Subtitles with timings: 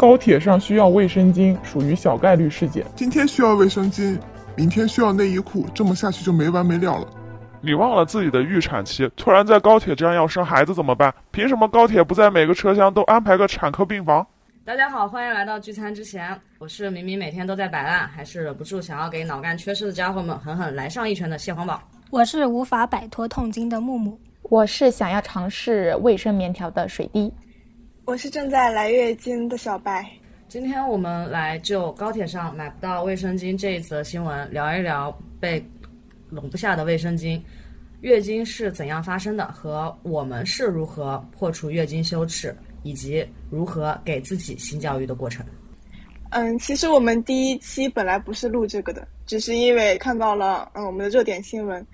[0.00, 2.86] 高铁上需要卫生巾属于小概率事件。
[2.96, 4.18] 今天需要卫生巾，
[4.56, 7.06] 明天需要内衣裤，这么下去就没完没了了。
[7.60, 11.14] 你忘了自己的预产期，突然在高铁站要生孩子怎么办？
[11.30, 14.26] 凭什么高铁不在每个车厢都安排个产科病房？
[14.64, 16.34] 大家好，欢迎来到聚餐之前。
[16.58, 21.78] 我是明明每天都在摆烂，还是忍不住想要给脑干缺失的家伙们狠狠来上一拳的蟹黄堡。
[22.08, 24.18] 我是无法摆脱痛经的木木。
[24.44, 27.30] 我是想要尝试卫生棉条的水滴。
[28.10, 30.04] 我是正在来月经的小白。
[30.48, 35.64] 今天我们来就高铁上买不到卫生巾这一则新闻聊一聊被
[36.28, 37.40] 拢不下的卫生巾，
[38.00, 42.52] 月经是怎样发生的，和我们是如何破除月经羞耻，
[42.82, 45.46] 以及如何给自己性教育的过程。
[46.30, 51.86] 嗯，其实我们第一期本来不是录这个的，只是因为看到了嗯我们的热点新闻。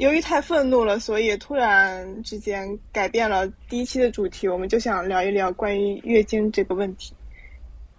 [0.00, 4.48] 由于太愤怒了，所以突然之间改变了第一期的主题。
[4.48, 7.12] 我们就想聊一聊关于月经这个问题。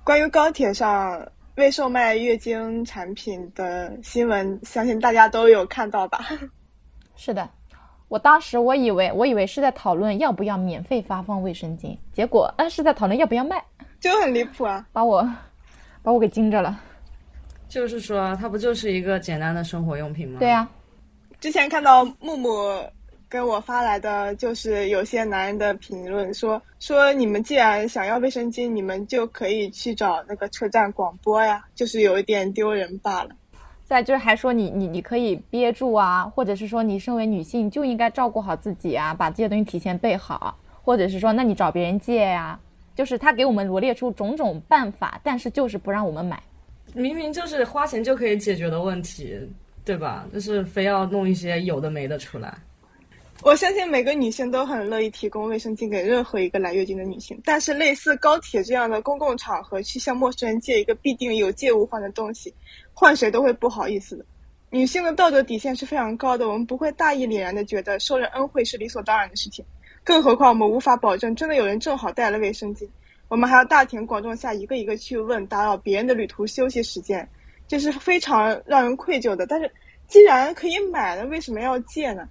[0.03, 1.23] 关于高铁上
[1.57, 6.25] 未售卖月经产品的新闻，相信大家都有看到吧？
[7.15, 7.47] 是的，
[8.07, 13.63] 我当时我以为我以为是在讨论要不要免费发放卫生巾，结果嗯是在讨论要不要卖，
[14.01, 14.83] 就很离谱啊！
[14.91, 15.21] 把我
[16.01, 16.81] 把我给惊着了。
[17.69, 20.39] 就是说，它不就是一个简单的生活用品吗？
[20.39, 20.67] 对呀。
[21.41, 22.69] 之前看到木木
[23.27, 33.31] 给我发来的，就是有些男人的评论，说说你们既然想要卫生巾，你们就可以去找那个车站广播呀，就是有一点丢人罢了。
[33.85, 42.59] 再就是还说你你你可以憋住啊，或者是说你身为女性就应该照顾好自己啊，把这些东西提前备好，或者是说那你找别人借呀，
[42.95, 46.39] 就是他给我们罗列出种种办法，但是就是不让我们买，
[46.93, 49.35] 明明就是花钱就可以解决的问题。
[49.83, 50.27] 对吧？
[50.33, 52.55] 就是非要弄一些有的没的出来。
[53.43, 62.53] 我相信每个女性都很乐意提供卫生巾给任何一个来月经的女性，但是类似高铁这样的公共场合去向陌生人借一个必定有借无还的东西，
[62.93, 64.23] 换谁都会不好意思的。
[64.69, 69.65] 女性的道德底线是非常高的，我们不会大义凛然的觉得受人恩惠是理所当然的事情，
[70.03, 72.87] 更何况我们无法保证真的有人正好带了卫生巾，
[73.27, 77.27] 我们还要大庭广众下一个一个去问，打扰别人的旅途休息时间。
[77.71, 79.71] 这是非常让人愧疚的，但是
[80.05, 82.27] 既然可以买了，为什么要借呢？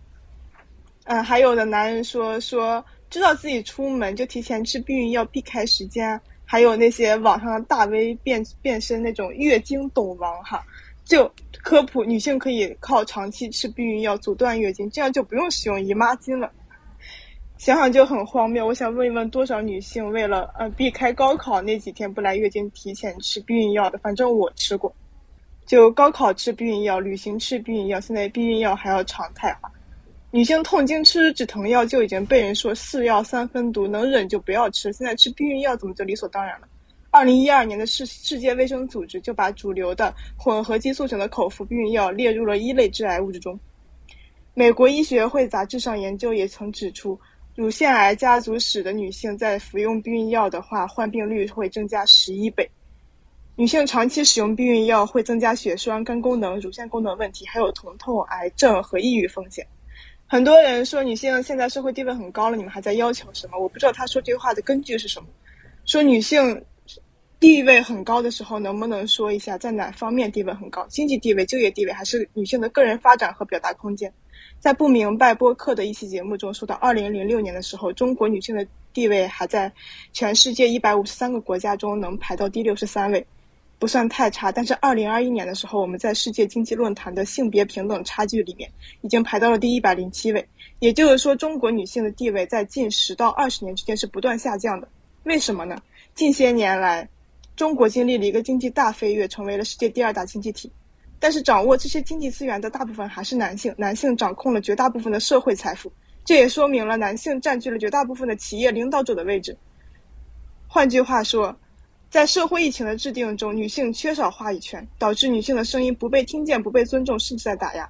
[1.05, 10.63] 嗯，还有的男人说说知道自己出门就提前吃避孕药避开时间，还有那些网上的大 V 变变身那种月经懂王哈，
[11.07, 16.53] 就科普女性可以靠长期吃避孕药阻断月经，这样就不用使用姨妈巾了。
[17.57, 18.67] 想想就很荒谬。
[18.67, 23.97] 我想问一问，多少女性为了呃避开高考那几天不来月经，提前吃避孕药的？
[24.01, 24.95] 反正我吃过。
[25.71, 29.71] 就高考吃避孕药，旅行吃避孕药，现在避孕药还要常态化。
[30.33, 34.93] 女性痛经吃止疼药就已经被人说是药三分毒，能忍就不要吃。
[34.93, 36.67] 现在吃避孕药怎么就理所当然了？
[37.13, 43.57] 二零一二年的世世界卫生组织就把主流的混合激素型的口服避孕药列入了一类致癌物质中。
[44.55, 47.17] 美国医学会杂志上研究也曾指出，
[47.55, 52.69] 乳腺癌家族史的女性在服用避孕药的话，患病率会增加十一倍。
[53.61, 59.67] 女性长期使用避孕药会增加血栓、肝功能、乳腺功能问题，还有疼痛、癌症和抑郁风险。
[60.27, 63.59] 很多人说女性现在社会地位很高了，你们还在要求什么？
[63.59, 65.29] 我不知道他说这句话的根据是什么。
[65.85, 66.65] 说女性
[67.39, 70.87] 地位很高的时候，能不能说一下在哪方面地位很高？
[70.89, 74.11] 经济地位、就业地位，还是女性的个人发展和表达空间？
[74.59, 79.71] 在不明白播客的一期节目中说到，二零零六年的时候，中国女性的地位还在
[80.15, 83.23] 全世界一百五十三个国家中能排到第六十三位。
[83.81, 88.71] 不算太差，但是二零二一年的时候，我们在世界经济论坛的性别平等差距里面，
[89.01, 90.47] 已经排到了第一百零七位。
[90.81, 94.87] 也就是说，中国女性的地位在近十到二十年之间是不断下降的。
[95.25, 95.81] 为什么呢？
[96.15, 97.09] 近些年来，
[97.57, 100.71] 中国经历了一个经济大飞跃，成为了世界第二大经济体。
[101.19, 105.91] 但是，掌握这些经济资源的大部分还是男性，男性掌控了绝大部分的社会财富，
[106.27, 109.57] 这也说明了男性占据了绝大部分的企业领导者的位置。
[110.69, 111.57] 换句话说。
[112.11, 117.89] 在社会疫情的制定中，女性缺少话语权，导致女性的声音不被听见、不被尊重，甚至在打压。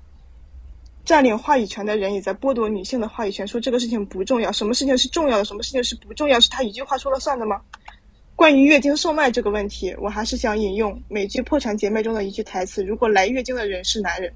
[1.06, 4.52] 占领话语权的人也在剥夺女性的话语权，说这个事情不重要。
[4.52, 5.44] 什么事情是重要的？
[5.46, 6.38] 什么事情是不重要？
[6.38, 7.62] 是他一句话说了算的吗？
[8.37, 14.31] 关于月经售卖这个问题，我还是想引用美剧《破产姐妹》中的一句台词：“如果来月经的人是男人，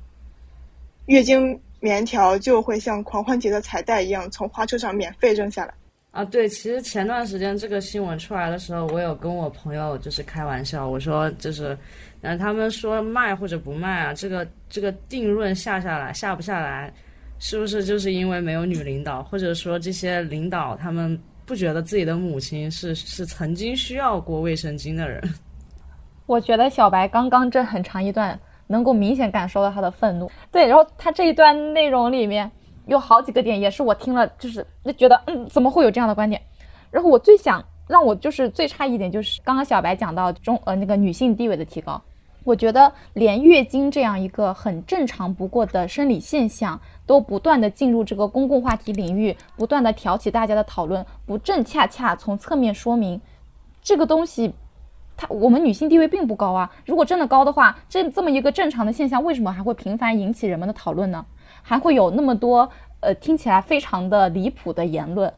[1.06, 5.74] 月经棉条就会像狂欢节的彩带一样从花车上免费扔下来。”
[6.14, 11.76] 啊，对，其实前段时间这个新闻出来的时候，我有跟我朋友就是开玩笑，我说就是，
[12.20, 16.94] 嗯，他们说卖或者不卖啊，这个这个定论下下来下不下来，
[17.40, 25.20] 是不是就是因为没有女领导，或者说这些领导他们不觉得自己的母亲是是曾经需要过卫生巾的人。
[26.26, 28.38] 我觉得小白刚刚这很长一段，
[28.68, 30.30] 能够明显感受到他的愤怒。
[30.52, 32.48] 对，然后他这一段内容里面
[32.86, 36.40] 有好几个点，也是我听了就是就觉得，嗯，怎么会有这样的观点？
[36.90, 42.00] 然后我最想让我就是最差一点就是刚刚小白讲到中呃那个女性地位的提高。
[42.44, 53.18] 我觉得连月经这样一个很正常不过的生理现象，都不断的进入这个公共话题领域，不断的挑起大家的讨论，不正恰恰从侧面说明
[53.82, 54.52] 这个东西，
[55.16, 56.70] 它我们女性地位并不高啊。
[56.84, 61.24] 如果真的高的话，这这么一个正常的现象，为什么还会频繁引起人们的讨论呢？
[61.66, 62.70] 还会有那么多
[63.00, 65.32] 呃听起来非常的离谱的言论？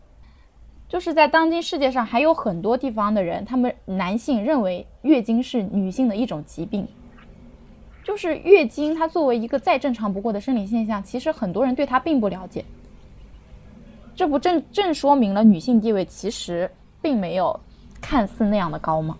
[0.89, 6.87] 就是在当今世界上，还有很多地方的人，他们男性认为月经是女性的一种疾病。
[8.05, 12.65] 就是月经，它作为一个再正常不过的生理现象，其实很多人对它并不了解。
[14.15, 16.71] 这不正正说明了女性地位其实
[17.03, 17.59] 并没有
[18.01, 19.19] 看似那样的高吗？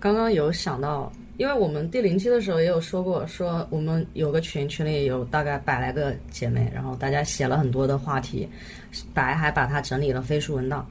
[0.00, 8.48] 刚刚有想到，因为我们第零期的时候也有说过，说我们有个群，群里有大概百来个姐妹，然后大家写了很多的话题，
[9.12, 10.88] 白还把它整理了飞书文档，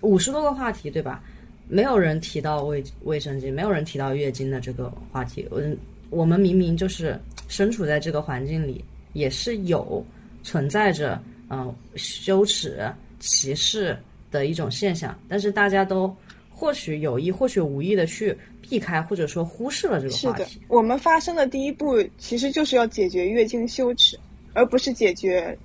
[0.00, 1.22] 五十多个话题，对吧？
[1.68, 5.76] 没有人提到卫卫生巾，没有人提到月经的这个话题，嗯。
[6.10, 7.16] 我们明明就是
[7.46, 10.04] 身处在这个环境里，也是有
[10.42, 13.96] 存在着嗯羞耻、歧视
[14.28, 16.12] 的一种现象，但是大家都
[16.50, 18.36] 或许有意、或许无意的去
[18.70, 20.44] 避开或者说忽视了这个话题。
[20.44, 24.18] 是的，我们发生的第一步其实就是要解决月经羞耻，
[24.54, 25.58] 而不是解决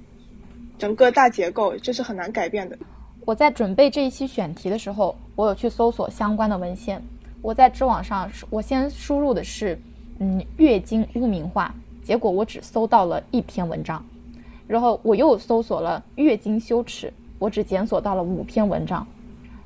[0.77, 2.77] 整个大结构，这是很难改变的。
[3.23, 7.01] 我在准备这一期选题的时候，我有去搜索相关的文献。
[7.41, 9.79] 我在知网上，我先输入的是。
[10.17, 14.01] 嗯，月经污名化，结果我只搜到了一篇文章，
[14.65, 19.05] 然后我又搜索了月经羞耻，我只检索到了五篇文章，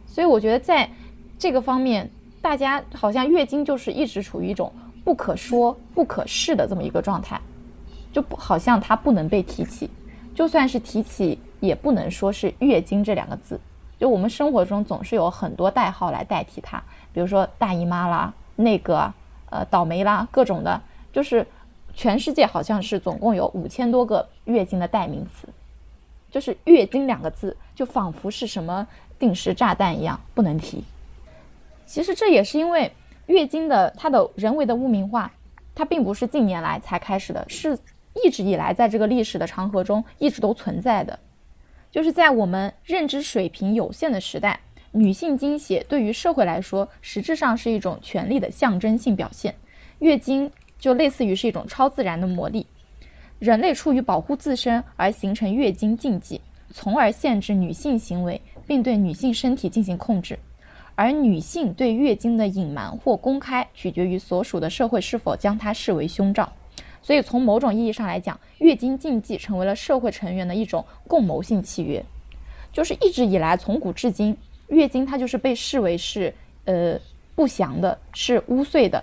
[0.07, 0.89] 所以我觉得在
[1.37, 2.09] 这个方面，
[2.49, 4.73] 大家好像月经就是一直处于一种
[5.03, 7.39] 不可说不可视的这么一个状态，
[8.11, 9.87] 就不好像它不能被提起，
[10.33, 13.61] 就算是提起，也不能说是月经这两个字，
[13.99, 16.81] 就我们生活中总是有很多代号来代替它，
[17.13, 19.13] 比如说大姨妈啦，那个。
[19.51, 20.81] 呃，倒霉啦，各种的，
[21.13, 21.45] 就是
[21.93, 25.47] 全世界好像是总共有五千多个月经的代名词，
[26.31, 28.87] 就是月经两个字，就仿佛是什么
[29.19, 30.83] 定时炸弹一样不能提。
[31.89, 32.91] 其实这也是因为
[33.25, 35.31] 月经的它的人为的污名化，
[35.73, 37.75] 它并不是近年来才开始的，是
[38.23, 41.17] 一直以来在这个历史的长河中一直都存在的，
[41.89, 44.59] 就是在我们认知水平有限的时代。
[44.91, 49.55] 女性经血对于社会来说，实质上是一种权力的象征性表现。
[49.97, 52.67] 月经就类似于是一种超自然的魔力。
[53.39, 56.39] 人类出于保护自身而形成月经禁忌，
[56.71, 60.37] 从而限制女性行为，并对女性身体进行控制。
[60.99, 66.51] 而女性对月经的隐瞒或公开，取决于所属的社会是否将它视为凶兆。
[67.01, 72.03] 所以，从某种意义上来讲，月经禁忌成为了社会成员的一种共谋性契约，
[72.73, 74.35] 就是一直以来，从古至今。
[74.67, 76.33] 月经它就是被视为是
[76.65, 76.99] 呃
[77.33, 79.01] 不祥的，是污秽的。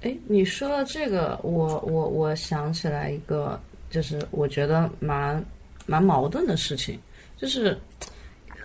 [0.00, 3.60] 哎，你说到这个，我我我想起来一个，
[3.90, 5.44] 就是我觉得蛮
[5.84, 6.98] 蛮矛盾的事情，
[7.36, 7.78] 就是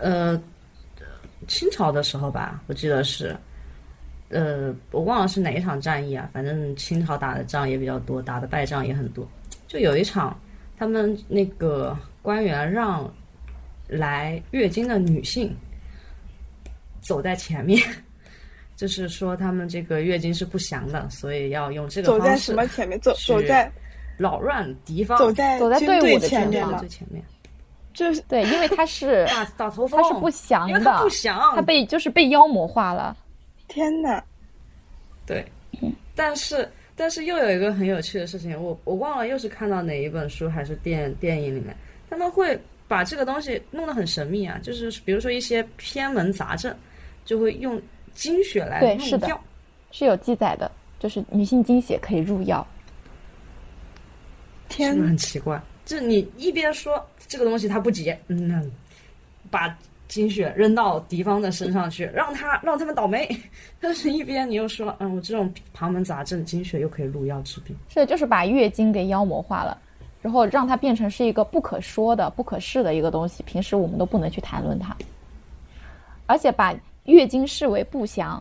[0.00, 0.42] 呃
[1.50, 3.36] 清朝的时候吧，我记得是
[4.28, 9.28] 呃我忘了是哪一场战役啊，反正清朝打的仗也比较多，打的败仗也很多。
[9.66, 10.38] 就有一场，
[10.78, 13.12] 他们那个官员让
[13.88, 15.54] 来月经的女性。
[17.02, 17.82] 走在前面，
[18.76, 22.22] 就是说他们这个月经是不祥的，所以要用这个方式。
[22.22, 23.00] 走在什么前面？
[23.00, 23.72] 走走在
[24.18, 25.18] 扰乱敌方。
[25.18, 27.24] 走在走在队伍的前面最前面。
[27.92, 33.16] 就是对，因为他是 打打头风，他是不祥的，不祥，他被就是被妖魔化了。
[33.68, 34.22] 天哪！
[35.26, 35.44] 对，
[36.14, 41.76] 但是但是又有一个很有趣的事情，我我忘了又是看到哪一本书还是电电影里面，
[42.08, 46.74] 他们会把这个东西弄得很神秘啊，就是比如说一些偏门杂症。
[47.22, 47.80] 就会用
[48.12, 49.40] 经血来入药，
[49.92, 50.68] 是有记载的，
[50.98, 52.66] 就是女性经血可以入药。
[54.68, 58.70] 天，很奇怪，就是你一边说这个东西它不洁，嗯，
[59.50, 63.26] 把经血扔到敌方的身上去，让他让他们倒霉；
[63.80, 67.76] 但是一边你又说，嗯，我这种旁门杂症，经血又可以入药治病。
[67.88, 69.76] 是，就是把月经给妖魔化了，
[70.22, 74.96] 然后让它变成是一个不可说的、不可视的一个东西，平时我们都不能去谈论它，
[76.26, 76.72] 而且把。
[77.06, 78.40] 月经视为不祥，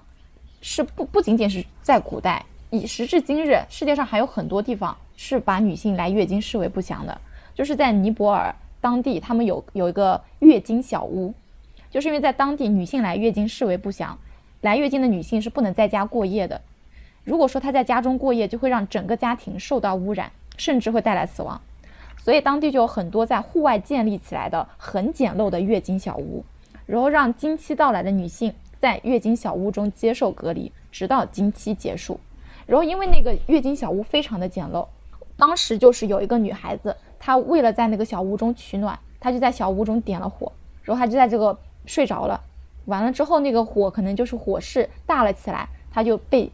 [0.62, 7.20] 是不不仅仅是在古代，以时至今日，世界上还有很多地方是把女性来月经视为不祥的。
[7.60, 11.34] 就是在尼泊尔当地，他们有有一个月经小屋，
[11.89, 14.18] 就是因为在当地女性来月经视为不祥，
[14.62, 16.62] 来月经的女性是不能在家过夜的。
[17.25, 21.60] 如果说她在家中过夜，就会让整个家庭受到污染，甚至会带来死亡。
[22.18, 26.46] 所以当地就有很多在户外建立起来的很简陋的月经小屋，
[26.86, 32.18] 然后让经期到来的女性在月经小屋中接受隔离，直到经期结束。
[32.66, 34.88] 然后因为那个月经小屋非常的简陋，
[35.36, 40.52] 当时就是有一个女孩子，他为了在那个小屋中取暖，他就在小屋中点了火，
[40.84, 42.42] 然后他就在这个睡着了。
[42.86, 46.52] 完了之后，那个火可能就是火势大了起来，他就被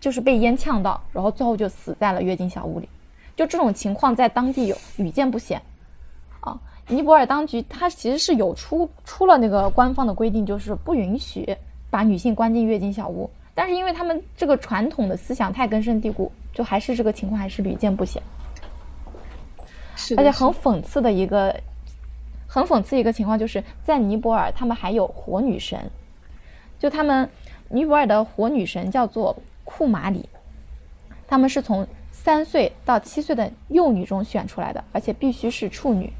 [0.00, 2.88] 就是被烟呛到，然后最后就死在了月经小屋里。
[3.36, 5.60] 就这种情况在当地有屡见不鲜，
[6.40, 11.56] 啊，尼泊尔当局他其实是有出出了那个官方的规定，就是不允许
[11.90, 18.22] 把女性关进月经小屋，但是因为他们这个传统的思想太根深蒂固，就还是这个情况还是屡见不鲜。
[20.04, 21.58] 是，而且很讽刺的一个，
[22.46, 25.90] 很讽刺一个情况，就是在尼泊尔，他们还有火女神，
[26.78, 27.28] 就他们
[27.70, 29.34] 尼泊尔的火女神叫做
[29.64, 30.28] 库马里，
[31.26, 36.12] 他们是从三岁到七岁的幼女中选出来的，而且必须是处女，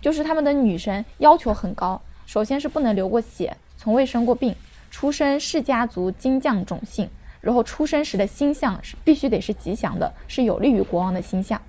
[0.00, 4.54] 就是他们的女神要求很高，首先是不能流过血，从未生过病，
[4.90, 7.08] 出身氏家族金匠种姓，
[7.42, 11.60] 然后出生时的星象是必须得是吉祥的，是有利于国王的星象。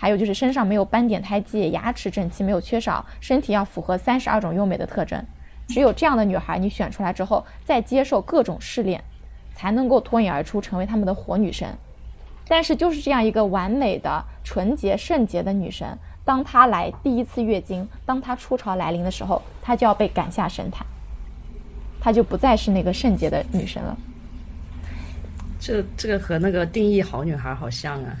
[0.00, 5.22] 还有就是身上没有斑点胎记，牙齿整齐没有缺少，身体要符合三十二种优美的特征。
[5.68, 9.04] 只有这样的女孩，你选出来之后，再接受各种试炼，
[9.54, 11.68] 才能够脱颖而出，成为他们的活女神。
[12.48, 15.86] 但是就是这样一个完美的、纯洁、圣洁的女神，
[16.24, 20.86] 当她来第一次月经，当她初潮来临的时候，她就要被赶下神坛，
[22.00, 23.94] 她就不再是那个圣洁的女神了。
[25.60, 28.16] 这这个和那个定义好女孩好像啊，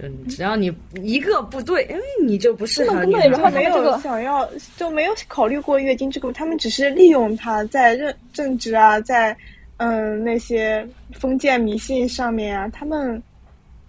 [0.00, 3.50] 就只要你一个不对，哎，你就不适他合女们根本就孩。
[3.50, 9.36] 没有想要，就没有考虑过月经这个，他们只是利用它在政政治啊，在
[9.78, 13.20] 嗯那些封建迷信上面啊，他们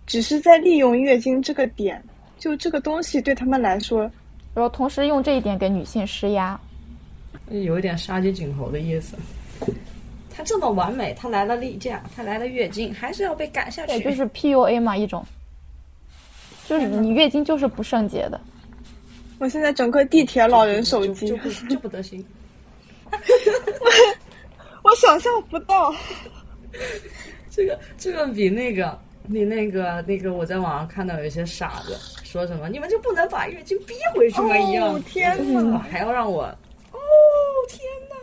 [0.07, 2.03] 只是在利用月经这个点，
[2.37, 4.01] 就这个东西对他们来说，
[4.53, 6.59] 然后同时用这一点给女性施压。
[7.49, 9.15] 有一点杀鸡儆猴的意思。
[10.31, 13.99] 他这么完美，他来了例假，他来了月经，还是要被赶下去。
[13.99, 15.25] 对，就是 PUA 嘛，一种，
[16.69, 18.39] 就是你月经就是不圣洁的。
[19.39, 22.23] 我现在整个地铁老人手机就，不就不得行。
[24.83, 25.91] 我想象不到。
[27.49, 28.99] 这个这个比那个
[29.31, 34.55] 比那个那个我在网上看到有一些傻子说什么你们就不能把月经逼回去吗？
[34.55, 36.99] 一样哦天哪，哪还要让我哦
[37.67, 38.15] 天哪！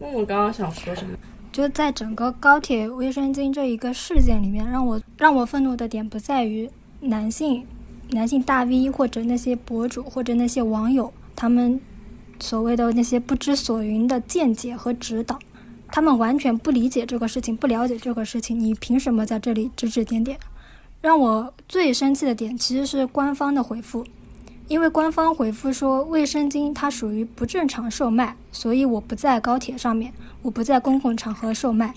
[0.00, 1.16] 那我刚刚想说什么？
[1.52, 6.68] 就在整个高铁卫生巾这一个事件里面，让我让我愤怒的点不在于
[7.00, 7.66] 男性、
[8.10, 11.80] 男性大 V 或者那些博主或者那些网友他们
[12.40, 15.38] 所谓的那些不知所云的见解和指导，
[15.88, 20.38] 他们完全不理解这个事情，不了解这个事情，你凭什么在这里指指点点？
[21.00, 24.04] 让我最生气的点其实是官方的回复，
[24.66, 30.12] 因为官方回复说卫生巾它属于不正常售卖，所以我不在高铁上面，
[30.42, 31.94] 我不在公共场合售卖。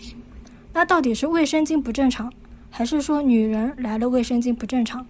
[0.73, 2.31] 那到底是卫生巾不正常，
[2.69, 5.05] 还是说女人来了卫生巾不正常？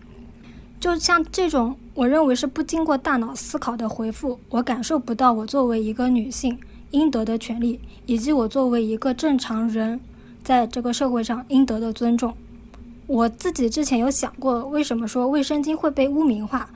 [0.79, 6.57] 就像这种，我认为是不经过大脑思考的回复，我感受不到我作为一个女性
[6.91, 9.99] 应得的权利，以及我作为一个正常人
[10.41, 12.33] 在这个社会上应得的尊重。
[13.07, 16.69] 我自己之前有想过，为什么说卫生巾会被污名化？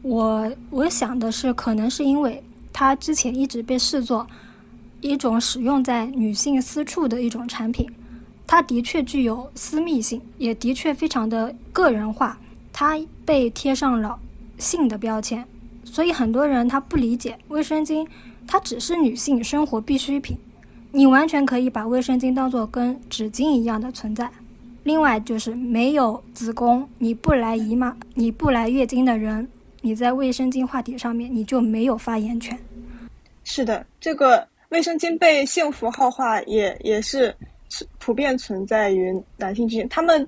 [0.00, 4.26] 我我想的是，可能是因为它之前一直被视作
[5.00, 7.86] 一种使用在女性私处的一种产品，
[8.52, 12.38] 它的确具有私密性，也的确非常的个人化，
[12.70, 14.18] 它被贴上了
[14.58, 15.42] 性的标签，
[15.84, 18.06] 所以很多人他不理解卫生巾，
[18.46, 20.36] 它只是女性生活必需品，
[20.90, 24.30] 你完全可以把卫生巾当做跟纸巾一样的存在。
[24.82, 29.48] 另外就是没有子宫，你不来姨妈，你不来月经的人，
[29.80, 32.58] 你在卫生巾话题上面你就没有发言权。
[33.44, 37.34] 是的，这个卫生巾被性符号化也也是是
[37.98, 40.26] 普遍存在于男性之间，他们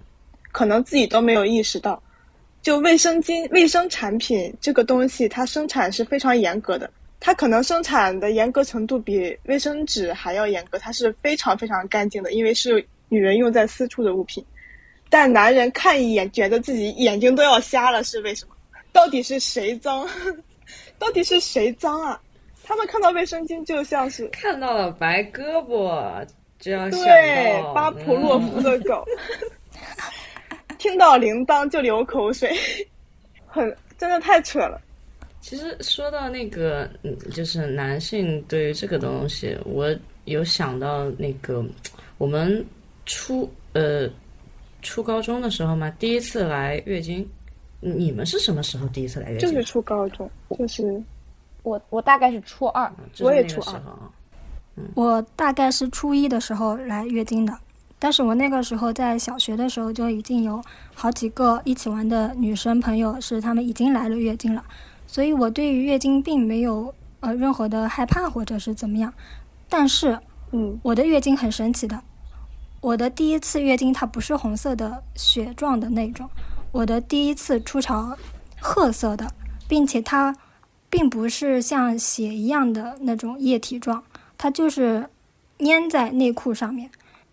[0.52, 2.02] 可能自己都没有意识到，
[2.62, 14.44] 就卫生巾、卫生产品这个东西，它生产是非常严格的，它可能生产的严格程度比卫生纸还要严格，它是非常非常干净的，因为是女人用在私处的物品。
[15.10, 18.54] 但男人看一眼，觉得自己眼睛都要瞎了，是为什么？
[18.92, 20.08] 到底是谁脏？
[20.98, 22.20] 到底是谁脏啊？
[22.64, 26.26] 他们看到卫生巾就像是看到了白胳膊
[26.64, 29.04] 对巴甫洛夫的狗，
[30.78, 32.56] 听到铃铛就流口水，
[33.46, 34.80] 很真的太扯了。
[35.40, 39.94] 其实说到那个，嗯，就是男性对于这个东西，我
[40.24, 41.62] 有想到那个
[42.16, 42.64] 我们
[43.04, 44.08] 初呃
[44.80, 47.28] 初高中的时候嘛，第一次来月经，
[47.80, 49.50] 你们是什么时候第一次来月经？
[49.50, 51.02] 就是初高中，就是
[51.62, 54.10] 我我大概是初二，就是那个
[54.94, 57.56] 我大概是初一的时候来月经的，
[57.98, 60.62] 但是我那个时候在小学的时候就已经有
[60.94, 64.64] 好几个一起玩的女生朋友是她们已经来了月经了，
[65.06, 69.14] 所以我对于月经并没有呃任何的害怕或者是怎么样。
[69.68, 70.18] 但是，
[70.52, 72.02] 嗯，我的月经很神奇的，
[72.80, 76.28] 我的第一次月经它不是红色的血状的那种，
[76.72, 78.16] 我的第一次初潮
[78.60, 79.32] 褐色的，
[79.68, 80.36] 并且它
[80.90, 84.02] 并不是像血一样的那种液体状。
[84.36, 85.08] 它就是
[85.58, 86.90] 粘在内裤上面，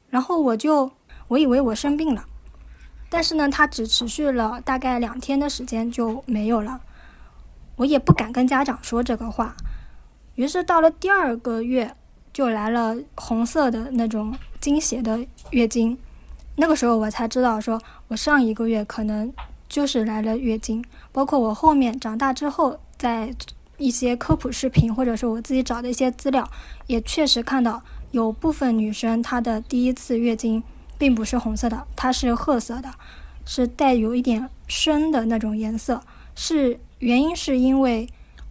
[0.10, 0.92] 然后我就
[1.28, 2.24] 我以为我生病了，
[3.10, 6.80] 但是呢，它只持续了大概两天的时间就没有了，
[7.76, 9.56] 我也不敢跟家长说这个话，
[10.36, 11.94] 于是到了第二个月
[12.32, 15.98] 就来了红色的那种经血的月经，
[16.56, 19.34] 那个时候我才知道说我上一个月可能
[19.68, 23.34] 就是来了月经，包括我后面长大之后在。
[23.82, 26.48] 一些科普视频，或者是我自己找的一些资料，
[26.86, 30.62] 也确实看到有部分女生她的第一次月经
[31.00, 32.90] 并不是红色的，它是褐色的，
[33.44, 36.00] 是带有一点深的那种颜色。
[36.36, 38.08] 是原因是因为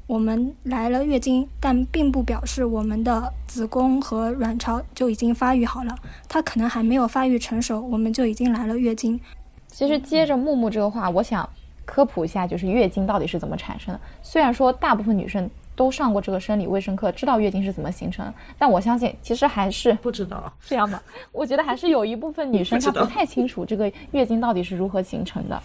[0.08, 5.96] 我们来了月经，但并不表示我们的子宫和卵巢就已经发育好了，
[6.28, 9.20] 它可能还没有发育成熟，我们就已经来了月经。
[9.68, 11.48] 其实接着木木这个话，我想。
[11.90, 14.00] 科普一下，就是月经到底是怎么产生的。
[14.22, 21.02] 虽然说大部分女生都上过这个生理卫生课，知道月经是怎么形成的，但我相信其实还是不知道这样的。
[21.32, 25.60] 我觉得还是有一部分女生她不太清楚这个月经到底是如何形成的。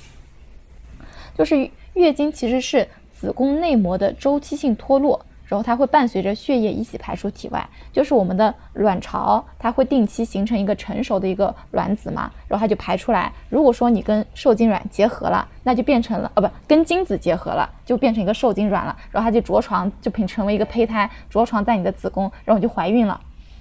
[1.37, 5.23] 就是月经其实是子宫内膜的周期性脱落。
[5.47, 13.31] 然后它会伴随着血液一起排出体外，就是我们的卵巢，它会定期形成一个成熟的一个卵子嘛，然后它就排出来。
[13.49, 23.19] 如果说你跟受精卵结合了，那就变成了，哦不，跟精子结合了，就变成一个受精卵了，然后它就着床，就成成为一个胚胎，着床在你的子宫，然后你就怀孕了。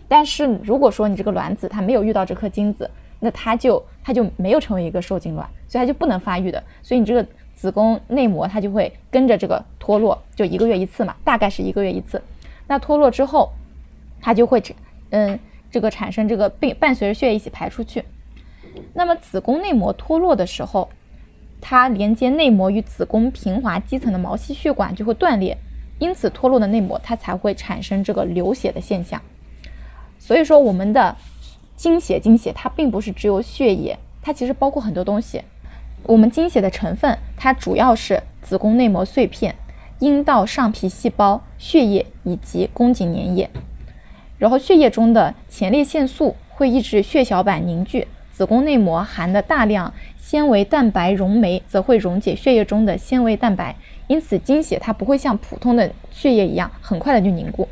[0.08, 7.26] 但是如果说你这个卵子它没有遇到这颗精子，那它就它就没有成为一个受精卵，所以它就不能发育的，所以你这个。
[7.54, 12.22] 子宫内膜它就会跟着这个脱落，就一个月一次嘛，大概是一个月一次。
[12.66, 13.52] 那脱落之后，
[14.20, 14.62] 它就会，
[15.10, 15.38] 嗯，
[15.70, 18.04] 这个产生这个并伴随着血液一起排出去。
[18.92, 20.88] 那么子宫内膜脱落的时候，
[21.60, 25.56] 它连接内膜与子宫平滑肌层的毛细血管就会断裂，
[25.98, 29.20] 因此脱落的内膜它才会产生这个流血的现象。
[30.18, 31.16] 所以说，我们的
[31.76, 35.42] 经血，经血它并不是只有血液，它其实包括很多东西。
[36.06, 39.54] 我们经血的成分，它主要是子宫内膜碎片、
[40.00, 43.48] 阴道上皮细胞、血液以及宫颈粘液。
[44.38, 53.74] 然后血液中的前列腺素会抑制血小板凝聚，子宫内膜含的大量纤维蛋白溶酶则会溶解血液中的纤维蛋白，
[54.06, 57.66] 因此经血它不会像普通的血液一样很快的就凝固。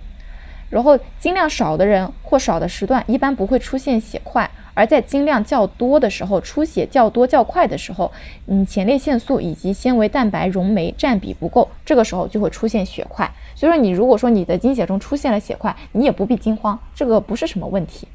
[0.71, 4.51] 然后经量少的人或少的时段，一般不会出现血块。
[4.74, 8.11] 而在经量较多的时候，出血较多较快的时候，
[8.46, 13.30] 嗯，前列腺素以及纤维蛋白溶酶占比不够，这个时候就会出现血块。
[13.54, 18.08] 所以说，你如果说你的经血中出现了血块，你也不必惊慌，这个不是什么问题。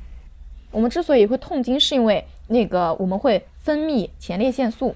[0.71, 4.95] 我们之所以会痛经，是因为那个我们会分泌前列腺素，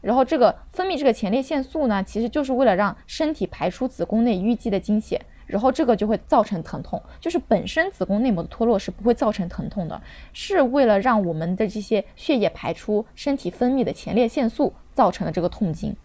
[0.00, 5.20] 然后这个分泌这个前列腺素呢，其实就是为了让身体排出子宫内淤积的经血。
[5.50, 10.00] 然后这个就会造成疼痛，就是本身子宫内膜的脱落是不会造成疼痛的，
[10.32, 15.96] 是为了让我们的这些血液排出身体分泌的前列腺素造成的这个痛经，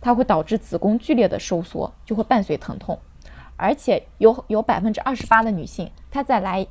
[0.00, 2.96] 它会导致子宫剧烈的收缩，就会伴随疼痛，
[3.56, 6.64] 而且有有百分之二十八的女性，她在来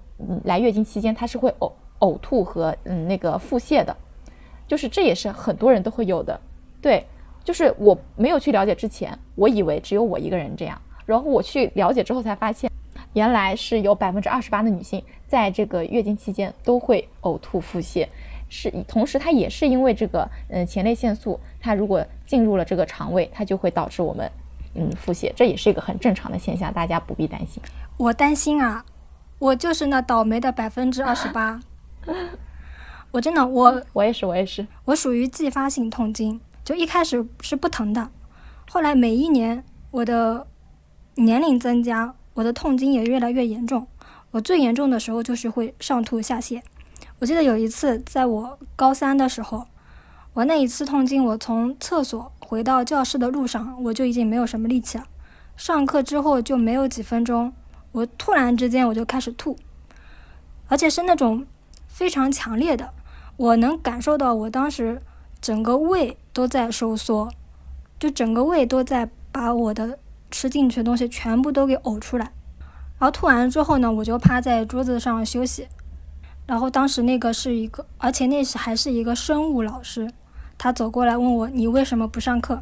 [0.45, 3.95] 来月经期间，她是会呕呕吐和嗯那个腹泻的，
[4.65, 6.39] 就是这也是很多人都会有的，
[6.81, 7.05] 对，
[7.43, 10.81] 就是我没有去了解之前，我以为只有我一个人这样。
[11.11, 12.71] 然后我去了解之后才发现，
[13.11, 18.07] 原来是有百分之二十八的女性在这个月经期间都会呕吐腹泻，
[18.47, 24.31] 是同时它也是因为这个嗯前列腺素，它如果进入了这个肠胃，它就会导致我们
[24.73, 27.61] 嗯腹泻，这也是一个很正常的现象，大家不必担心。
[27.97, 28.85] 我担心啊，
[29.37, 31.59] 我就是那倒霉的百分之二十八，
[33.11, 38.09] 我真的我 我也是我也是，我属于继发性痛经，就一开始是不疼的，
[38.69, 40.47] 后来每一年我的。
[41.15, 43.85] 年龄增加，我的痛经也越来越严重。
[44.31, 46.61] 我最严重的时候就是会上吐下泻。
[47.19, 49.65] 我记得有一次，在我高三的时候，
[50.33, 55.03] 我那一次痛经，我从厕所回到教室的路上，我就已经没有什么力气了。
[55.57, 57.53] 上课之后就没有几分钟，
[57.91, 59.57] 我突然之间我就开始吐，
[60.67, 61.45] 而且是那种
[61.87, 62.89] 非常强烈的，
[63.35, 65.01] 我能感受到我当时
[65.41, 67.29] 整个胃都在收缩，
[67.99, 69.99] 就整个胃都在把我的
[70.31, 72.31] 吃进去的东西全部都给呕出来。
[72.97, 75.67] 然后吐完了之后呢，我就趴在桌子上休息。
[76.47, 80.11] 然后当时那个是一个，而且那是还是一个生物老师，
[80.57, 82.61] 他走过来问我：“你为什么不上课？”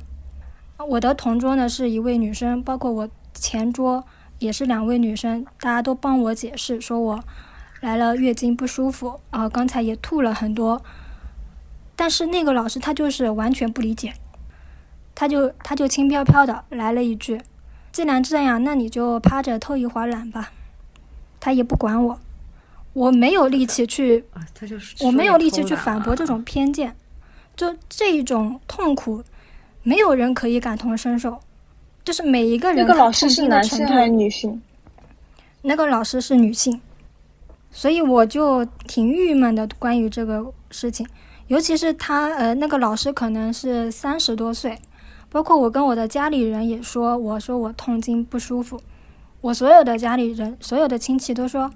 [0.87, 4.05] 我的同桌呢是一位女生，包括我前桌
[4.37, 7.23] 也是两位女生，大家都帮我解释，说我
[7.81, 10.81] 来了月经不舒服，啊，刚才也吐了很多。
[11.95, 14.13] 但是那个老师他就是完全不理解，
[15.13, 17.41] 他就他就轻飘飘的来了一句。
[17.91, 20.51] 既然这样，那你就趴着偷一会儿懒吧。
[21.39, 22.19] 他也不管我，
[22.93, 24.23] 我没有力气去，
[25.01, 26.95] 我没有力气去反驳这种偏见。
[27.55, 29.23] 就这种痛苦，
[29.83, 31.37] 没有人可以感同身受。
[32.03, 34.61] 就是每一个人，那个老师是男性还是女性？
[35.61, 36.79] 那个老师是女性，
[37.69, 39.67] 所以我就挺郁闷的。
[39.77, 41.05] 关于这个事情，
[41.47, 44.79] 尤其是他，呃，那个老师可能是三十多岁。
[45.31, 48.81] 包括我跟我的家里人也说，我说我痛经不舒服，
[49.41, 51.69] 我所有的家里人、所有的亲戚都说，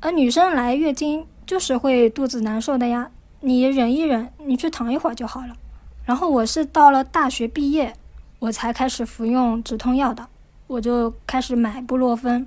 [0.00, 3.10] 呃，女生来月经就是会肚子难受的呀，
[3.40, 5.56] 你忍一忍，你去躺一会儿就好了。
[6.04, 7.94] 然后我是到了大学毕业，
[8.40, 10.28] 我才开始服用止痛药的，
[10.66, 12.46] 我就开始买布洛芬。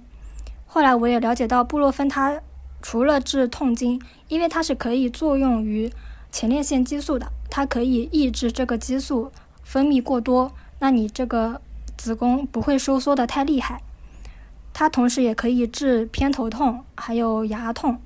[0.68, 2.40] 后来我也了解到，布洛芬它
[2.84, 5.92] 除了治痛经，因为它是可以作用于
[6.32, 9.32] 前列腺激素的，它可以抑制这个激素。
[9.70, 11.62] 分泌过多，那你这个
[11.96, 13.84] 子宫不会收缩的太厉害。
[14.74, 18.02] 它同时也可以治偏头痛，还有牙痛。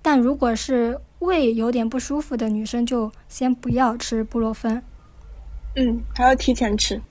[0.00, 4.80] 但如果是胃有点不舒服的女生，就先不要吃布洛芬。
[5.74, 7.02] 嗯，还要提前吃。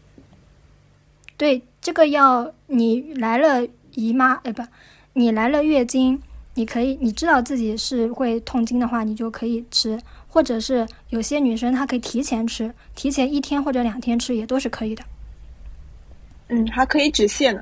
[1.35, 4.63] 对，这个药你来了姨妈，哎不，
[5.11, 6.21] 你来了月经，
[6.53, 9.99] 你可以，你知道自己是会痛经的话，你就可以吃。
[10.29, 15.03] 或者是有些女生她可以提前吃，提前一天或者两天吃也都是可以的。
[16.47, 17.61] 嗯，还可以止泻呢。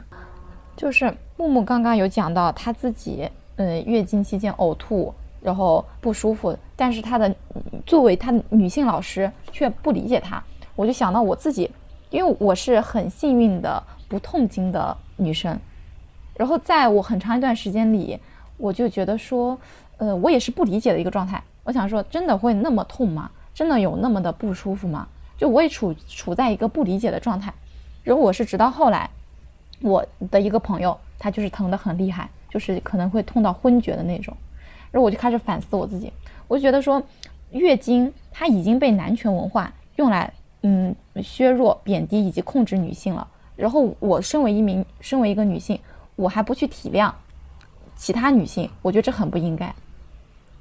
[0.75, 7.33] 就是木木刚刚有讲到她自己，嗯，月经期间呕吐，然后不舒服，但是她的
[7.85, 10.43] 作为她女性老师却不理解她。
[10.75, 11.69] 我就想到我自己，
[12.11, 15.59] 因为我是很幸运的不痛经的女生，
[16.35, 18.19] 然后在我很长一段时间里，
[18.57, 19.59] 我就觉得说，
[19.97, 21.41] 呃，我也是不理解的一个状态。
[21.67, 23.29] 我想说，真的会那么痛吗？
[23.53, 25.05] 真的有那么的不舒服吗？
[25.37, 27.53] 就我也处处在一个不理解的状态。
[28.05, 29.09] 然后我是直到后来，
[29.81, 34.33] 我的一个朋友，他就是疼得很厉害，就是可能会痛到昏厥的那种。
[34.91, 36.09] 然后我就开始反思我自己，
[36.47, 37.03] 我就觉得说，
[37.51, 43.27] 月经它已经被男权文化用来嗯削弱、贬低以及控制女性了。
[43.57, 45.77] 然后我身为一名身为一个女性，
[46.15, 47.11] 我还不去体谅
[47.97, 49.75] 其他女性，我觉得这很不应该。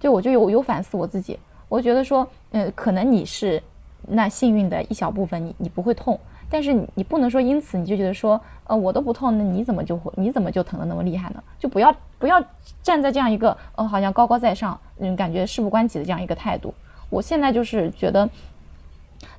[0.07, 1.37] 就我就有有反思我自己，
[1.69, 3.61] 我觉得说，嗯，可能你是
[4.07, 6.17] 那幸运的一小部分，你你不会痛，
[6.49, 11.43] 但是你你不能说因此你就觉得说，呃，我都不痛，那你怎么就会你怎么就疼的那么厉害呢？
[11.59, 12.41] 就不要不要
[12.85, 16.73] 站在这样一个，呃，好像高高在上，嗯，感觉事不关己的这样一个态度。
[17.11, 18.31] 我现在就是觉得，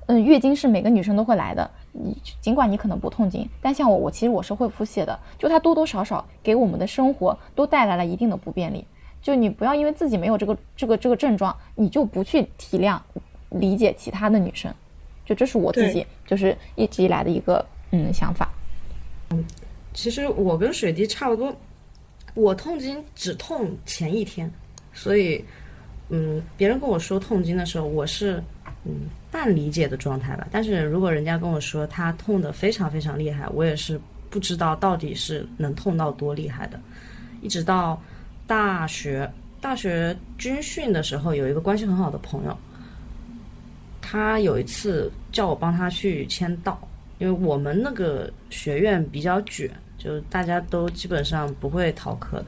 [0.08, 8.84] 嗯，月经是每个女生都会来的，你尽管你可能不痛经，但像我，我其实我是会腹泻的，就它多多少少给我们的生活都带来了一定的不便利。
[9.28, 12.98] 就你不要因为自己没有这个这个这个症状，你就不去体谅、
[13.50, 14.74] 理解其他的女生。
[15.26, 18.50] 就这是我自己就是一直以来的一个嗯想法。
[19.32, 19.44] 嗯，
[19.94, 21.54] 其实我跟水滴差不多，
[22.36, 24.50] 我痛经只痛前一天，
[24.94, 25.44] 所以
[26.08, 28.42] 嗯，别人跟我说痛经的时候，我是
[28.86, 30.48] 嗯半理解的状态吧。
[30.50, 36.80] 但是如果人家跟我说他痛的非常非常厉害，我也是不知道到底是能痛到多厉害的，
[37.42, 38.02] 一直到。
[38.48, 39.30] 大学
[39.62, 42.58] 大学军训的时候，有一个关系很好的朋友，
[44.02, 46.80] 他有一次叫我帮他去签到，
[47.20, 52.46] 因为我们那个学院比较卷，就大家都基本上不会逃课的。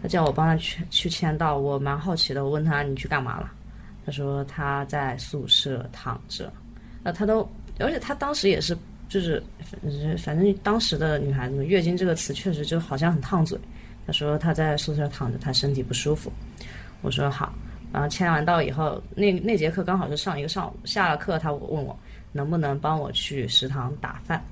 [0.00, 3.50] 他叫我帮他去去签到，我蛮好奇的，我问他你去干嘛了？
[4.06, 6.50] 他说他在宿舍躺着。
[7.02, 7.46] 那他都，
[7.78, 9.42] 而且他当时也是，就是
[10.16, 13.58] 反正当时的女孩子们，月经这个词确实就好像很烫嘴。
[14.08, 16.32] 他说他在宿舍躺着，他身体不舒服。
[17.02, 17.52] 我说好，
[17.92, 21.94] 然后签完到以后，那那节课刚好是上一个上午，下了课他问我
[22.32, 24.42] 能不能帮我去食堂打饭，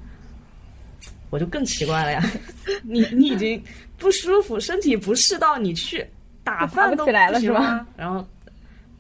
[1.31, 2.23] 我就更奇怪了呀，
[2.85, 3.61] 你你已经
[3.97, 6.07] 不舒服，身体不适到你去
[6.45, 7.87] 打饭都起来了是吧？
[7.97, 8.23] 然后，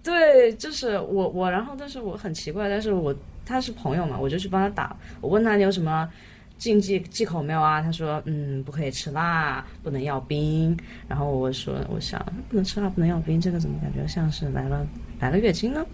[0.02, 3.14] 对，就是我我，然后但是我很奇怪，但是我
[3.44, 4.96] 他是朋友嘛，我就去帮他打。
[5.20, 6.10] 我问他你有什么
[6.58, 7.82] 禁忌忌口没有啊？
[7.82, 10.76] 他说，嗯，不可以吃辣，不能要冰。
[11.06, 14.86] 然后我说，我想不能吃辣，不能要冰，这个怎么感觉像是来了
[15.20, 15.84] 来了月经呢？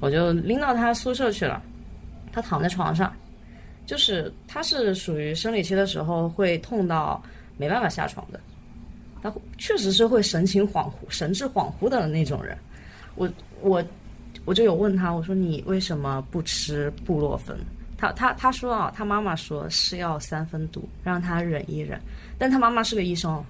[0.00, 1.62] 我就拎到他宿舍去了。
[2.32, 3.10] 他躺在床上，
[3.86, 7.22] 就是他是属于生理期的时候会痛到
[7.56, 8.38] 没办法下床的，
[9.22, 12.56] 他确实是会神情恍惚、神志恍惚的那种人。
[13.14, 13.26] 我
[13.62, 13.82] 我
[14.44, 17.56] 我就有问他，我说你为什么不吃布洛芬？
[17.96, 22.00] 他他他说啊，他妈妈说是要三分毒，让他忍一忍。
[22.38, 23.42] 但他妈妈是个医生。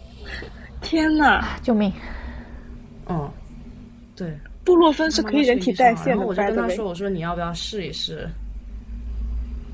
[0.82, 1.58] 天哪！
[1.62, 1.92] 救命！
[3.08, 3.30] 嗯，
[4.14, 4.36] 对。
[4.64, 6.10] 布洛芬是可以人体代谢的。
[6.10, 8.28] 然后我就跟他说：“我说你要不要试一试？”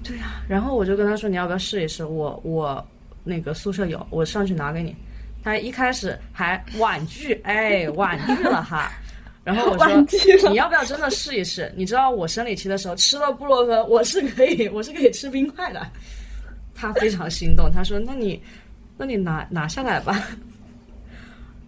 [0.05, 2.87] 对呀，然后我就跟他说：“你要不要试一试？”我我
[3.25, 4.95] 那个宿舍有，我上去拿给你。
[5.43, 8.93] 他一开始还婉拒，哎，婉拒了哈。
[9.45, 10.07] 然后我说
[10.51, 11.73] ：“你要不要真的试一试？
[11.77, 15.85] 你知道我生理期的时候吃了布洛芬，我是可以， 我是可以吃冰块的。”
[16.75, 18.41] 他非常心动，他说：“那你，
[18.97, 20.17] 那你拿拿下来吧。”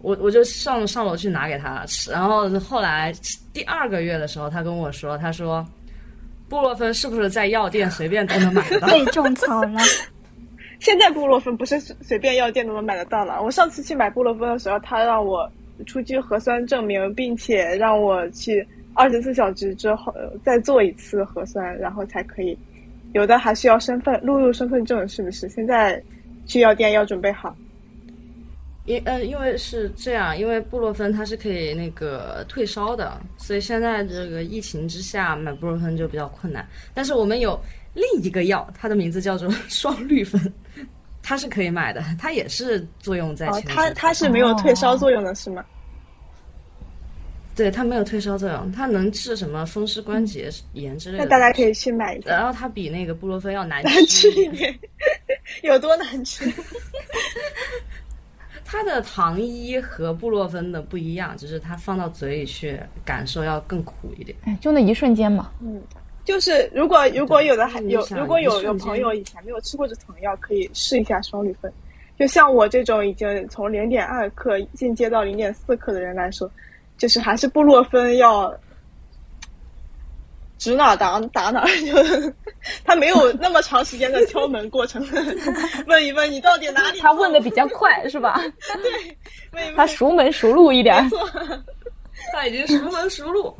[0.01, 3.11] 我我就上上楼去拿给他吃，然后后来
[3.51, 5.65] 第二个月的时候，他跟我说：“他说，
[6.47, 9.81] 布洛芬是不是在药店随便都能买得到？” 被种草了。
[10.79, 13.41] 现在布洛芬不是随便药店都能买得到了。
[13.41, 15.49] 我上次去买布洛芬的时候，他让我
[15.85, 22.57] 出具核酸证明，并且让我去二十四小时之后再做一次核酸，然后才可以。
[23.13, 25.47] 有的还需要身份录入身份证，是不是？
[25.49, 26.01] 现在
[26.45, 27.55] 去药店要准备好。
[28.85, 36.63] 因呃，因为是这样，因为布洛芬它是可以那个退烧的，所以现在这个疫情之下买布洛芬就比较困难。
[36.93, 37.59] 但是我们有
[37.95, 40.39] 另一个药，它的名字叫做双氯芬，
[41.27, 43.63] 它是可以买的， 它也是作用在前。
[43.65, 45.65] 它它是没有退烧作用的是吗？
[47.55, 51.23] 对，它没有退烧作用，它能治什么风湿关节炎之类的。
[51.23, 52.29] 那大家可以去买一下。
[52.29, 54.77] 然后它比那个布洛芬要难吃一点，
[55.63, 56.45] 有多难吃？
[58.67, 64.35] 它的糖衣和布洛芬的不一样，就是它放到嘴里去感受要更苦一点。
[64.43, 65.51] 哎，就那一瞬间嘛。
[65.61, 65.81] 嗯，
[66.25, 71.71] 就是如果如果有的还有如果有有朋友以前没有吃过这种药，可以试一下双氯芬。
[72.19, 76.49] 就像我这种已经从零点二克进阶到零点四克的人来说，
[76.97, 78.53] 就是还是布洛芬要。
[80.57, 82.33] 指哪打打哪，就
[82.85, 85.05] 他没有那么长时间的敲门过程。
[85.85, 86.99] 问一问你到底哪里？
[87.01, 88.41] 他问的比较快是吧？
[88.81, 89.17] 对，
[89.51, 91.03] 问一问他熟门熟路一点。
[91.03, 91.29] 没错，
[92.31, 93.53] 他已经熟门熟路。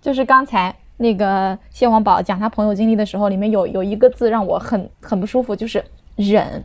[0.00, 5.84] 就是刚才那个谢王宝讲他朋友经历的时候，里面有有一个字让我很很不舒服，就是
[6.16, 6.64] 忍。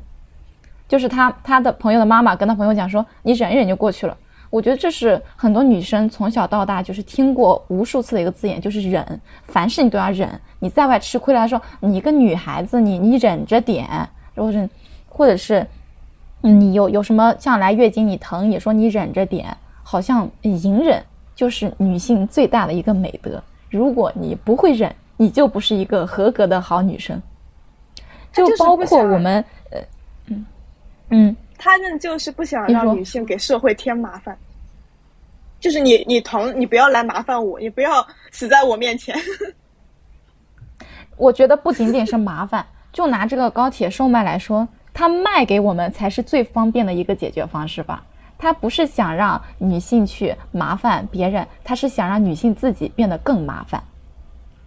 [0.87, 4.17] 就是他他的朋友的妈妈跟他朋友讲说：“你忍一忍就过去了。”
[4.51, 10.29] 我觉得这是很多女生从小到大就是听过无数次的一个字眼，就是忍，凡事你都要忍。
[10.59, 13.87] 你在外吃亏了，说你一个女孩子，你你忍着点，
[14.35, 14.69] 或者
[15.07, 15.65] 或者是
[16.41, 21.01] 你有有什么像来月经你疼，也说你忍着点，好像隐忍
[21.33, 23.41] 就是女性最大的一个美德。
[23.71, 27.19] 如果你不会忍，你就不是一个合格的好女生。
[28.31, 29.79] 就包括我们，呃，
[30.27, 30.45] 嗯
[31.09, 31.35] 嗯。
[31.57, 34.35] 他们就是不想让女性给社会添麻烦，
[35.59, 39.15] 就是你你同，你不要来麻烦我，你不要死在我面前。
[41.17, 48.03] 我觉得不仅仅是麻烦， 就拿这个高铁售卖来说，他卖给我们才是最方便的一个解决方式吧。
[48.41, 53.81] 他不是想让女性去麻烦别人，他是想让女性自己变得更麻烦，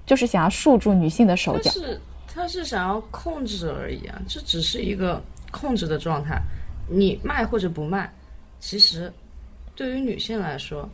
[0.07, 1.71] 就是想要束住女性的手脚。
[1.73, 6.41] 是他是想要控制而已啊，这只是一个控制的状态。
[6.89, 8.13] 你卖或者不卖，
[8.61, 9.13] 其实
[9.75, 10.89] 对于女性来说，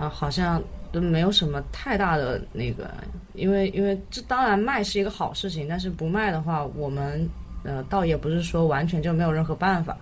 [0.00, 2.90] 啊，好像都没有什么太大的那个，
[3.34, 7.28] 因为因为这当然卖是一个好事情，但是不卖的话，我们
[7.64, 9.96] 呃倒也不是说完全就没有任何办法，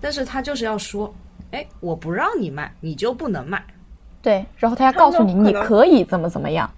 [0.00, 1.12] 但是他就是要说，
[1.50, 3.62] 哎，我不让你卖，你就不能卖，
[4.22, 6.70] 对，然后他要告诉你你可以怎么怎么样，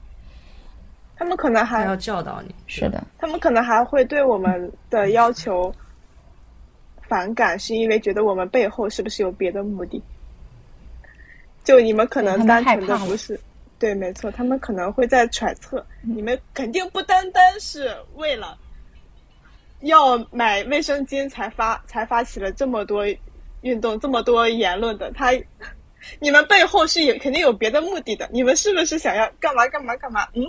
[1.16, 5.72] 他们可能还要教导你，是的，他们可能还会对我们的要求。
[7.08, 10.00] 反感是因为觉得我们背后是不是有别的目的？
[11.64, 13.40] 就你们可能单纯的不是，
[13.80, 18.56] 对，没错，他们可能会在揣测，你们肯定不单单是为了
[19.80, 23.04] 要买卫生巾才发才发起了这么多
[23.62, 25.10] 运动、这么多言论的。
[25.12, 25.32] 他，
[26.18, 28.28] 你们背后是有肯定有别的目的的。
[28.32, 30.26] 你们是不是想要干嘛干嘛干嘛？
[30.34, 30.44] 嗯，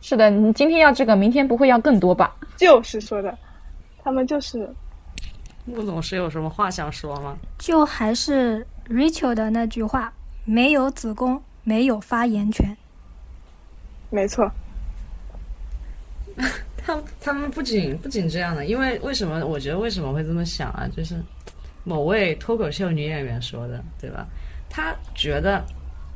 [0.00, 2.34] 是的，你今天要这个，明天不会要更多吧？
[2.56, 3.36] 就是说的，
[4.02, 4.68] 他们就是。
[5.64, 7.36] 穆总是有什么话想说吗？
[7.58, 10.12] 就还是 Rachel 的那句话：
[10.44, 12.76] 没有子宫，没有发言权。
[14.10, 14.50] 没错。
[16.84, 19.46] 他他们不仅不仅这样的，因为为什么？
[19.46, 20.88] 我觉得为什么会这么想啊？
[20.96, 21.14] 就是
[21.84, 24.26] 某位脱口秀女演员说的，对吧？
[24.68, 25.62] 他觉得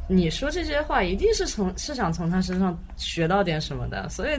[0.08, 4.38] 你说这些话一定是从是想从他身上学到点什么的，所以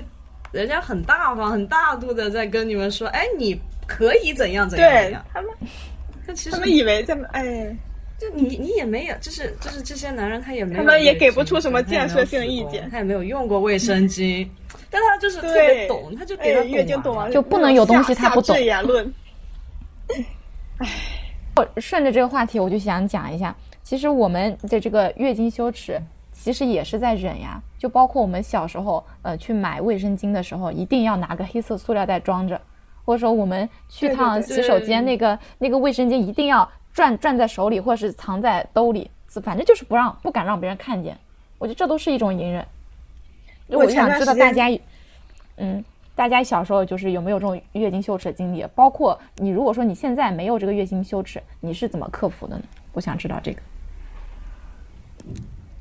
[0.52, 5.24] 人家很大方、很大度的在跟你们说，哎，你可以怎样怎样怎样。
[5.24, 5.52] 对他们，
[6.26, 7.76] 但其实他们以为在哎，
[8.18, 14.48] 就你你也没有，就是就是这些男人他也没有，他们也给不出什么建设性意见他也没有用过卫生巾，
[14.90, 18.82] 但他就是特别懂，他就给他哎，月经懂完完就不能有东西他不懂下下
[20.80, 20.92] 至言
[21.56, 26.00] 论，顺着这个话题，我就想讲一下，其实我们的这个月经羞耻，
[26.32, 27.62] 其实也是在忍呀。
[27.78, 32.60] 就包括我们小时候，呃，去买卫生巾的时候，一定要拿个黑色塑料袋装着，
[33.06, 39.10] 或者说我们去趟洗手间，那个那个卫生巾一定要攥攥在手里，或者是藏在兜里，
[39.44, 41.16] 反正就是不让不敢让别人看见。
[41.60, 42.66] 我觉得这都是一种隐忍。
[43.68, 44.68] 我想知道大家，
[45.58, 45.84] 嗯，
[46.18, 48.66] 大家小时候就是有没有这种月经羞耻的经历？
[48.74, 52.64] 包括你，如果说你现在没有这个月经羞耻，你是怎么克服的呢？
[52.94, 53.62] 我想知道这个。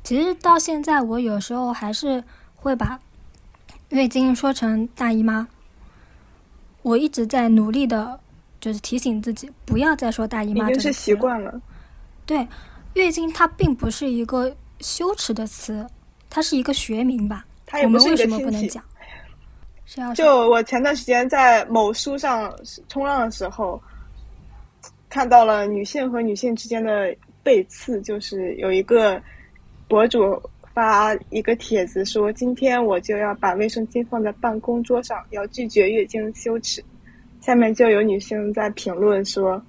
[0.04, 2.22] 其实到现在，我有时候还是
[2.54, 3.00] 会把
[3.88, 5.48] 月经说成大姨妈。
[6.82, 8.20] 我一直在努力的，
[8.60, 11.14] 就是提醒自己不要再说大姨妈这个词经是习。
[11.14, 11.58] 惯了。
[12.26, 12.46] 对，
[12.92, 15.86] 月经它并不是一个羞耻的词，
[16.28, 17.46] 它是一个学名吧？
[17.82, 18.38] 我们为什么。
[18.38, 18.84] 不能讲？
[19.86, 22.52] 是要就我前段时间在某书上
[22.88, 23.80] 冲浪的时候，
[25.08, 29.22] 看到了女性和女性之间的背刺，就是有一个
[29.86, 30.42] 博主
[30.74, 36.84] 发一个帖子说：“今天我就要把卫生巾放在办公桌上，要拒绝月经羞耻。”
[37.40, 39.62] 下面就有女性在评论说：“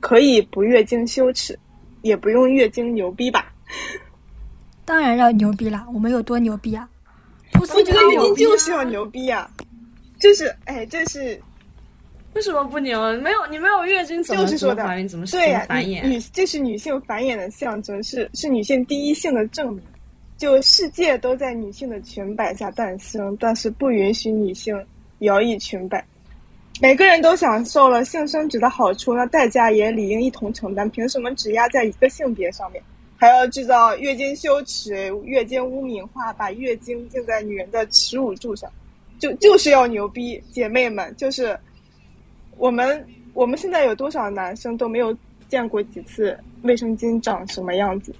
[0.00, 1.56] 可以不月经羞耻，
[2.00, 3.46] 也不用月经牛逼吧？”
[4.84, 5.86] 当然要牛逼啦！
[5.94, 6.88] 我们有多牛逼啊？
[7.66, 9.50] 不我觉得月经就是要牛逼啊、
[10.18, 11.40] 就是哎，这是
[12.34, 13.00] 为什么不牛？
[13.18, 15.08] 没有你没有月经怎么就是说的怎么怀孕？
[15.08, 16.02] 怎么怎对繁衍？
[16.02, 19.82] 女女这是女性繁衍的象征，是是女性第一性的证明。
[20.38, 24.74] 就世界都在女性的裙摆下诞生，但是不允许女性
[25.20, 26.04] 摇曳裙摆。
[26.80, 30.88] 每个人都享受了性生殖的好处，那代价也理应一同承担。
[30.90, 32.82] 凭什么只压在一个性别上面，
[33.22, 38.68] 还要制造月经羞耻、月经污名化，把月经定在女人的耻辱柱上？
[39.16, 41.56] 就就是要牛逼，姐妹们，就是
[42.56, 45.16] 我们我们现在有多少男生都没有
[45.48, 48.12] 见过几次卫生巾长什么样子？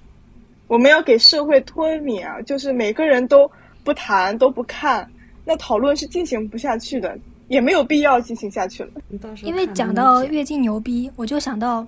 [0.68, 2.40] 我们要给社会脱敏啊！
[2.42, 3.50] 就是每个人都
[3.82, 5.10] 不谈都不看，
[5.44, 8.90] 那讨论是进行不下去的，也没有必要进行下去了。
[9.08, 11.84] 你到时候因为讲到月经牛逼，我就想到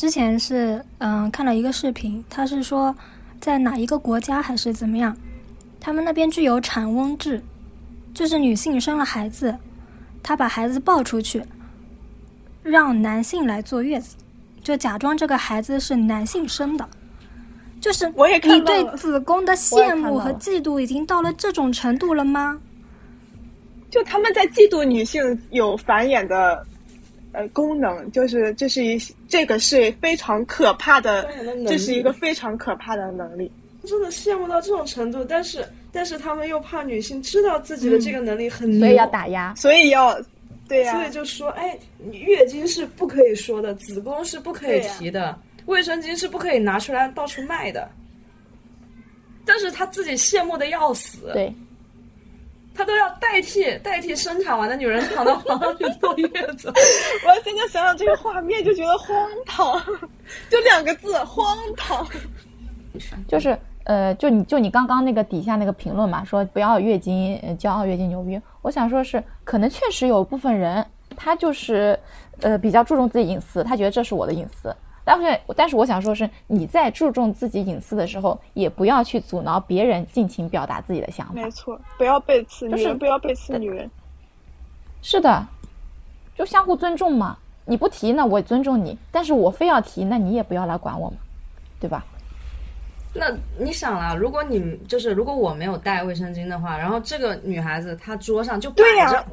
[0.00, 2.96] 之前是嗯看了一个视频，他是说
[3.38, 5.14] 在哪一个国家还是怎么样，
[5.78, 7.42] 他们那边具有产翁制，
[8.14, 9.54] 就是女性生了孩子，
[10.22, 11.44] 她把孩子抱出去，
[12.62, 14.16] 让男性来坐月子，
[14.64, 16.88] 就假装这个孩子是男性生的。
[17.78, 22.58] 就是我也看你对子宫的羡慕和嫉妒已经到了这种程度了吗？
[23.90, 26.66] 就他们在嫉妒女性有繁衍的
[27.32, 31.28] 呃功能，就是这是一这个是非常可怕的
[31.66, 33.50] 这是一个非常可怕的能力。
[33.84, 39.54] 真的羡慕到这种程度，但是但是他们又怕女性知道自己的这个能力很牛，所以要打压。
[39.54, 40.20] 所以要
[40.68, 41.76] 对呀、所以就说，哎，
[42.12, 47.90] 月经是不可以说的，子宫是不可以提的，卫生巾是不可以拿出来到处卖的。
[49.46, 51.52] 但是他自己羡慕的要死，对，
[52.74, 56.68] 他都要代替代替生产完的女人躺到床上去坐月子。
[57.26, 59.78] 我现在想想这个画面就觉得荒唐，
[60.48, 62.06] 就两个字荒唐。
[63.28, 68.40] 就是呃，就你就你刚刚那个底下那个评论嘛，说不要月经呃骄傲月经牛逼。
[68.62, 70.84] 我想说是，可能确实有部分人
[71.16, 71.98] 他就是
[72.40, 74.74] 呃比较注重自己隐私，他觉得这是我的隐私。
[75.10, 81.50] 但是但是我想说是，你在注重自己隐私的时候，也不要去阻挠别人尽情表达自己的想法没。
[81.50, 83.90] 错，不要背刺，就是不要背刺女人。
[85.02, 85.44] 是的，
[86.36, 87.36] 就相互尊重嘛。
[87.64, 91.16] 你不提，那我尊重你；但是我非要提，那你也不要来管我嘛，
[91.80, 92.04] 对吧？
[93.12, 93.26] 那
[93.58, 99.24] 你想啦，如果你就是如果我没有带卫生巾的话，然后这个女孩子她桌上就摆对呀、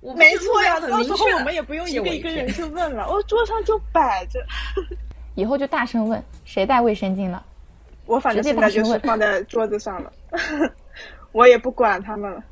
[0.00, 4.44] 我没错呀，到时候我们也不用一个一个人去问了，我桌上就摆着。
[5.34, 7.44] 以后就大声问谁带卫生巾了。
[8.06, 10.12] 我反正现在就是大声问放在桌子上了，
[11.32, 12.42] 我也不管他们了。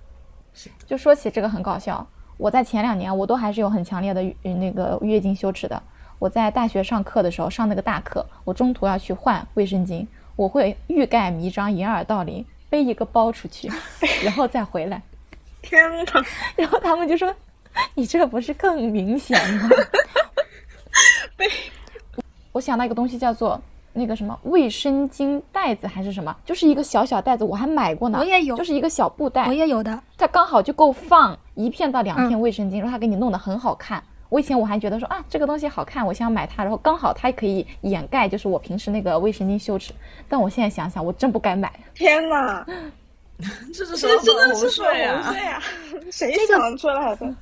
[0.86, 5.82] 就说起这个很搞笑，我在前两年我都还是有很强烈的呃那个月经羞耻的。
[6.18, 13.70] 我在大学上课的时候上那个大课，我中途要去换卫生巾，我会欲盖弥彰，掩耳盗铃，背一个包出去，
[14.24, 15.02] 然后再回来。
[15.66, 16.24] 天哪！
[16.56, 17.34] 然后他们就说
[17.94, 19.68] ：“你这不是更明显吗？”
[21.36, 21.46] 被
[22.52, 23.60] 我想到一个东西叫做
[23.92, 28.18] 那个什么卫生巾袋子还是什么，就是一个小小袋子，我还买过呢。
[28.18, 34.02] 我也有就是一个小布袋我，也有的，它刚好就够放一片到两片嗯卫生巾，然后它给你弄得很好看。
[34.28, 39.92] 我以前我还觉得说啊，这个东西好看，我想买它，然后刚好它可以掩盖就是我平时那个卫生巾羞耻。
[40.28, 41.72] 但我现在想想，我真不该买。
[41.94, 42.66] 天哪！
[43.72, 45.34] 这是什么粉红真的是水啊粉红！
[45.34, 45.62] 水啊！
[46.10, 47.34] 谁这个想出来的？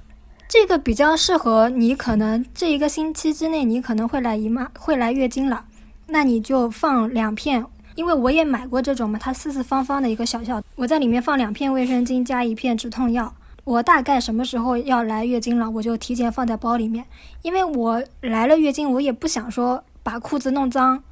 [0.49, 5.65] 这个比较适合你，可能这一个星期之内你可能会来姨妈会来月经了，
[6.07, 7.65] 那你就放两片，
[7.95, 13.33] 因为我也买过这种嘛，它四四方方的一个小小，我在里面放两片卫生巾加一片止痛药。
[13.65, 17.03] 我大概什么时候要来月经了，我就提前放在包里面，
[17.41, 21.03] 因为我来了月经，我也不想说把裤子弄脏，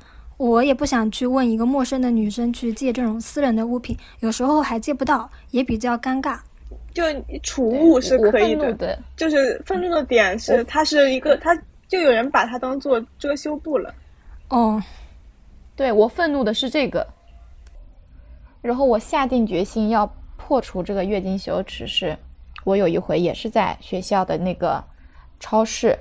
[0.42, 6.36] 我也不想去问一个陌生的女生去借这种私人的物品，有时候还借不到，也比较尴尬。
[6.92, 7.04] 就
[7.44, 13.94] 储物是可以的，就是愤怒的点是它是一个，它就有人把它当做遮羞布了。
[14.48, 14.82] 哦，
[15.76, 17.06] 对我愤怒的是这个。
[18.60, 22.18] 然后我下定决心要破除这个月经羞耻是，
[22.64, 24.82] 我有一回也是在学校的那个
[25.38, 25.96] 超市，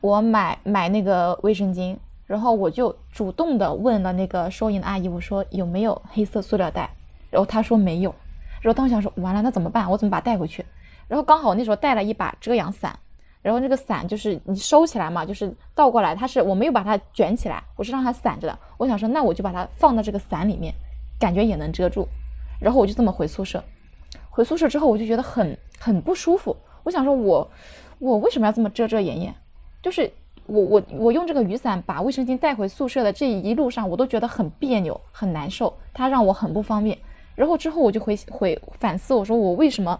[0.00, 1.96] 我买买那个卫生巾，
[2.32, 6.88] 然后我就主动的问了那个收银的阿姨，我说有没有黑色塑料袋，
[7.28, 8.14] 然后她说没有，
[8.62, 9.90] 然后当时想说完了那怎么办？
[9.90, 10.64] 我怎么把它带回去？
[11.08, 12.98] 然后刚好那时候带了一把遮阳伞，
[13.42, 18.58] 然后那个伞就是你收起来嘛，就是倒过来，它是我没有把它卷起来，我是让它散着的。
[18.78, 20.72] 我想说，那我就把它放到这个伞里面，
[21.20, 22.08] 感觉也能遮住。
[22.58, 23.62] 然后我就这么回宿舍，
[24.30, 26.56] 回宿舍之后我就觉得很很不舒服。
[26.84, 27.50] 我想说我，
[27.98, 29.34] 我为什么要这么遮遮掩掩？
[29.82, 30.10] 就是
[30.46, 36.98] 我我我用这个雨伞把卫生巾带回宿舍的这一路上，我都觉得很别扭，很难受，它让我很不方便。
[37.34, 39.98] 然后之后我就回回反思，我说我为什么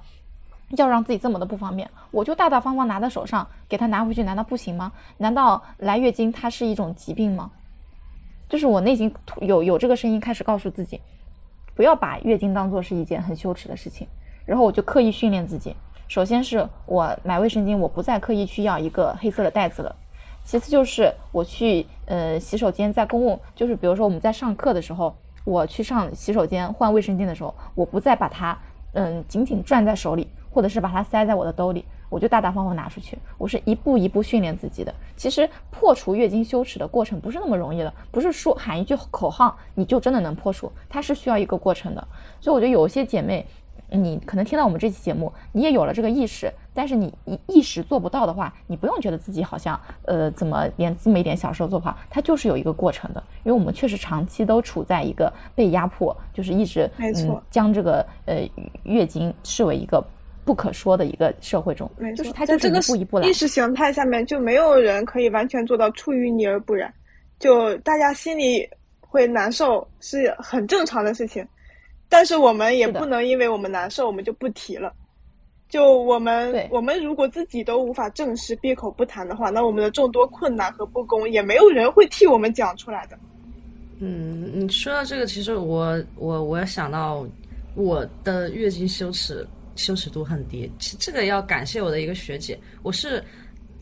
[0.71, 1.89] 要让自己这么的不方便？
[2.11, 4.93] 我就大大方方拿在手上，给它拿回去，难道不行吗？
[5.19, 7.51] 难道来月经它是一种疾病吗？
[8.49, 11.01] 就是我内心有有这个声音开始告诉自己，
[11.75, 14.07] 不要把月经当做是一件很羞耻的事情。
[14.45, 15.75] 然后我就刻意训练自己，
[16.09, 19.97] 首先是我买卫生巾，我不再刻意去要一个黑色的袋子了。
[20.45, 25.15] 其次就是我去呃洗手间，在公共，就是比如说我们在上课的时候，
[25.45, 28.59] 我去上洗手间换卫生巾的时候，我不再把它
[28.93, 33.17] 嗯紧紧攥在手里，或者是把它塞在我的兜里，我就大大方方拿出去。
[33.39, 34.93] 我是一步一步训练自己的。
[35.17, 42.09] 其实破除月经羞耻的过程不是那么容易的，不是说喊一句口号你就真的能破除，它是需要一个过程的。
[42.41, 43.47] 所以我觉得有些姐妹。
[43.97, 58.49] 你可能听到我们这期节目，你也有了这个意识，但是你一一时做不到的话，你不用觉得自己好像呃怎么连这么一点小事都做不好，它就是有一个过程的，因为我们确实长期都处在一个被压迫，就是一直没错嗯将这个呃
[58.85, 60.03] 月经视为一个
[60.45, 63.33] 不可说的一个社会中，就是，它就是在这个一步一步来意。
[63.33, 66.93] 识形态下面，就没有人可以完全做到出淤泥而不染，
[67.39, 68.69] 就大家心里
[69.01, 71.47] 会难受是很正常的事情，
[72.13, 74.93] 但是我们也不能因为我们难受，我们就不提了。
[75.71, 83.19] 就我们我们如果自己都无法正视、闭口不谈的话，那我们的众多困难和不公，也没有人会替我们讲出来的。
[83.99, 87.27] 嗯，你说到这个，其实我我我想到
[87.75, 93.25] 我的月经羞耻羞耻度很低，其这个要感谢我的一个学姐，我是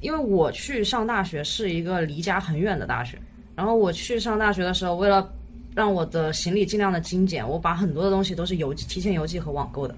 [0.01, 3.18] 因为我去上大学是一个离家很远的大学，
[3.57, 5.28] 然后我去上大学的时候，为了
[5.81, 9.97] 让我的行李尽量的精简，我把很多的东西都是邮寄提前邮寄和网购的。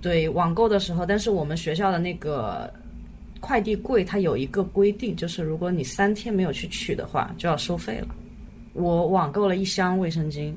[0.00, 2.72] 对网购的时候，但是我们学校的那个
[3.38, 8.08] 快递柜它有一个规定，就是如果你三天没有去取的话，就要收费了。
[8.72, 10.54] 我网购了一箱卫生巾，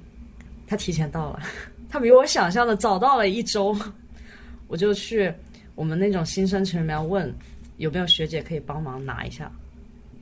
[0.65, 1.41] 它提前到了，
[1.91, 3.75] 它比我想象的早到了一周。
[4.69, 5.29] 我就去
[5.75, 7.29] 我们那种新生群里面问
[7.75, 9.51] 有没有学姐可以帮忙拿一下。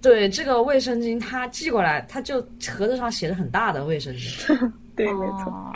[0.02, 4.72] 对这个卫生巾，他寄过来，他就盒子上写的很大的卫生巾。
[4.96, 5.46] 对，没错。
[5.46, 5.74] 哦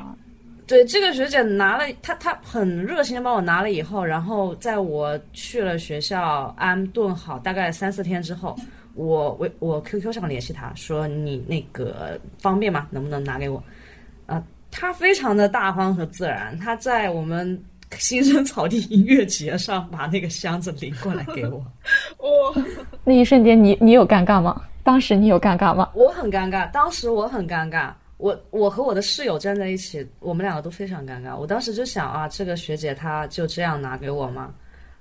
[0.66, 8.56] 对，这个学姐拿了，她她很热心的帮我拿了以后，然后在我去了学校安顿好大概三四天之后，
[8.96, 12.88] 我我我 QQ 上联系她说你那个方便吗？
[12.92, 13.62] 能不能拿给我？
[14.26, 17.62] 啊、她非常的大方和自然，她在我们
[17.98, 21.58] 新生草地音乐节上把那个箱子拎过来给我，
[22.20, 22.64] 哇、
[23.04, 24.62] 那一瞬间你你有尴尬吗？
[24.84, 25.90] 当时你有尴尬吗？
[25.94, 27.92] 我很尴尬，当时我很尴尬。
[28.18, 31.36] 我我和我的室友站在一起，我们两个都非常尴尬。
[31.36, 34.54] 我当时就想啊，这个学姐她就这样拿给我吗？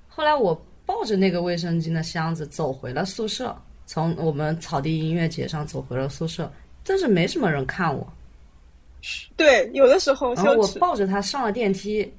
[0.09, 0.53] 后来我
[0.85, 6.51] 抱着那个卫生巾的箱子走回了宿舍，从我们草地音乐节上走回了宿舍，
[6.83, 8.05] 但是没什么人看我。
[9.37, 10.53] 对，有的时候然后。
[10.55, 12.11] 我抱着它上了电梯，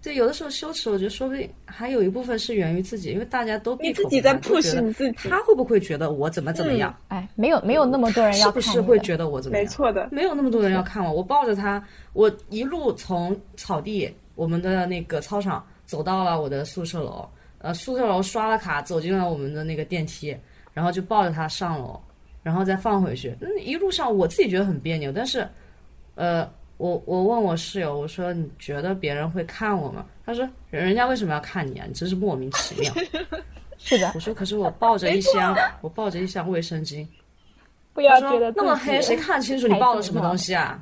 [0.00, 6.96] 对，有的时候羞耻，我觉得说不定还有一部分是源于自己，因为大家都你自己在 push 你自己，他会不会觉得我怎么怎么样？
[7.08, 9.64] 哎，没有没有那么多人要是不是会觉得我怎么样？
[9.64, 10.08] 没错的。
[10.12, 17.28] 没有那么多人要看我，我抱着他，我一路从草地我们的那个操场走到了我的宿舍楼，
[17.58, 20.34] 呃，宿舍楼刷了卡，走进了我们的那个电梯，
[20.72, 22.00] 然后就抱着他上楼，
[22.44, 23.36] 然后再放回去。
[23.40, 25.46] 嗯，一路上我自己觉得很别扭，但是，
[26.14, 26.48] 呃，
[26.78, 30.04] 我我问我室友，我说你觉得别人会看我吗？
[30.24, 31.84] 他说人人家为什么要看你啊？
[31.86, 32.92] 你真是莫名其妙。
[33.78, 37.06] 是的，我说可是我抱着一箱，我抱着一箱卫生巾。
[37.92, 40.80] 不要觉得那么黑，谁看清楚你抱了什么东西啊？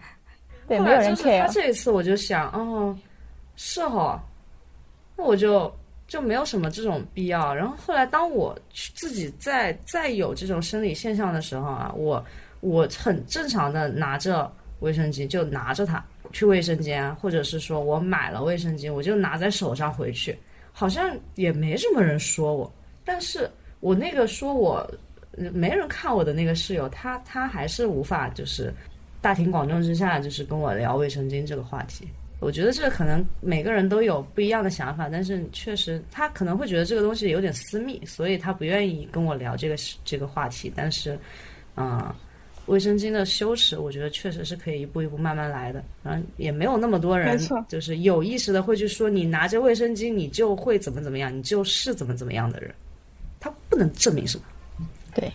[0.69, 1.47] 对，没有人后来就是他。
[1.49, 2.95] 这一次我就想，哦，
[3.57, 4.21] 是哦，
[5.17, 5.75] 那我就
[6.07, 7.55] 就没有什么这种必要。
[7.55, 12.23] 然后后来当我去自己再再有这种生理现象的时候啊，我
[12.61, 14.51] 我很正常的拿着
[14.81, 20.37] 卫生巾就拿着它去卫生间，或者是说我买了卫生巾，我就拿在手上回去，
[20.73, 22.73] 好像也没什么人说我。
[23.05, 23.51] 但是
[23.81, 24.89] 我那个说我
[25.53, 28.73] 没人看我的那个室友，他他还是无法就是
[29.21, 32.09] 大庭广众之下，就是跟我聊卫生巾这个话题。
[32.39, 39.75] 我觉得这可能每个人都有不一样的想法，但是确实他可能会觉得这个东西有点私密，所以他不愿意跟我聊这个
[40.05, 40.71] 这个话题。
[40.77, 41.19] 但是，
[41.77, 42.15] 嗯、
[42.67, 45.83] 卫生巾的羞耻，我觉得确实是可以一步一步慢慢来的。
[46.03, 52.75] 然后，也没有那么多人没错就是有意识的会去说你拿着卫生巾你就会怎么怎么样，你就是怎么怎么样的人。
[53.39, 54.45] 他不能证明什么，
[55.15, 55.31] 对，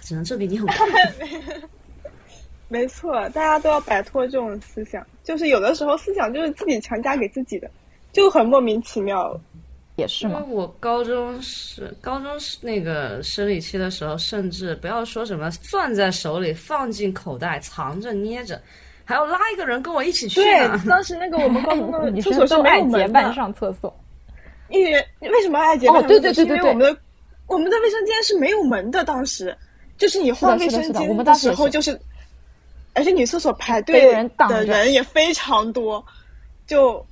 [0.00, 1.68] 只能证明你很痛苦。
[2.68, 7.70] 没错，大家都要摆脱这种思想，就是有的时候思想就是自己强加给自己的，
[8.12, 9.40] 就很莫名其妙。
[9.96, 10.42] 也是吗。
[10.42, 18.60] 因为我高中是高中是那个生理期的时候，甚至不要说什么攥在手里、放进口袋、藏着、捏着，
[19.04, 23.94] 还要拉一个人跟我一起去对。，当时那个我们高中的女厕所是没有门结伴的，上厕所，
[24.68, 26.44] 因为为什么爱结伴上哦对厕所？
[26.44, 27.00] 对对对为我们的
[27.46, 29.56] 我们的卫生间是没有门的，当时。
[29.98, 31.98] 就是你换卫生间的时候就是，
[32.92, 36.04] 而且女厕所排队人的人也非常多，
[36.66, 37.02] 就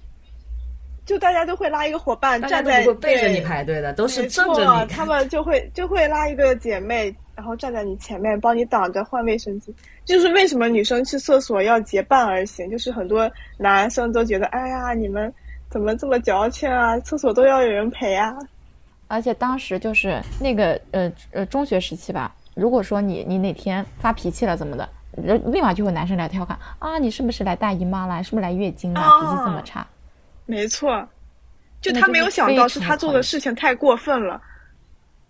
[1.05, 9.73] 就大家都会拉一个伙伴大家都站在不会背着你排队的，都是没正着错你他们就会 就会拉一个姐妹，然后站在你前面帮你挡着换卫生巾。
[10.05, 15.33] 就是为什么女生去厕所要结伴而行，就是很多男生都觉得，哎呀，你们
[15.71, 16.99] 怎么这么矫情啊？
[17.01, 18.35] 厕所都要有人陪啊。
[19.07, 24.89] 而且当时就是那个呃呃中学时期吧，如果说你你哪天发脾气了怎么的，
[25.23, 28.23] 人立马就会男生来调侃啊，你是不是来大姨妈了？
[28.23, 29.01] 是不是来月经了？
[29.01, 29.87] 啊脾气这么差？
[30.47, 31.09] 没错，
[31.81, 34.41] 就他没有想到是他做的事情太过分了。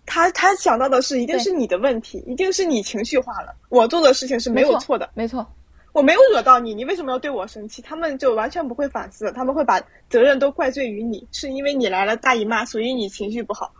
[0.05, 3.55] 他他想到的是，一定是你的问题，一定是你情绪化了。
[3.69, 5.45] 我做的事情是没有错的，没错，
[5.93, 7.81] 我没有惹到你，你为什么要对我生气？
[7.81, 13.73] 他们就完全不会反思，他们会把责任都怪罪于你，是因为你来了大姨妈，所以你情绪不好。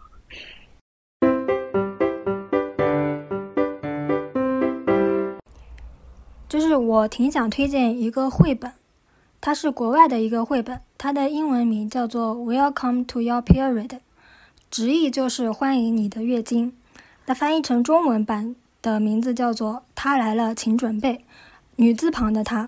[6.47, 8.71] 就是我挺想推荐一个绘本，
[9.45, 13.89] 它是国外的一个绘本，它的英文名叫做《Welcome to Your Period》，
[14.71, 16.73] 直译就是欢迎你的月经。
[17.27, 21.13] 那翻译成中文版的名字叫做《他来了，请准备》，
[21.75, 22.67] 女字旁的她。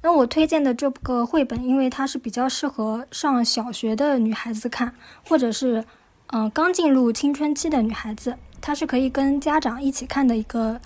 [0.00, 4.94] 那我推荐的这个绘本，因为它是比较适合上小学的女孩子看，
[5.26, 5.84] 或者是
[6.28, 10.80] 嗯、刚进入青春期的女孩子，它是可以跟家长一起看的一个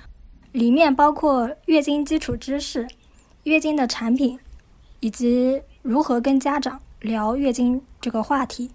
[0.52, 2.88] 里面包括月经基础知识、
[3.42, 4.38] 月经的产品，
[5.02, 8.70] 以及如何跟家长聊月经这个话题。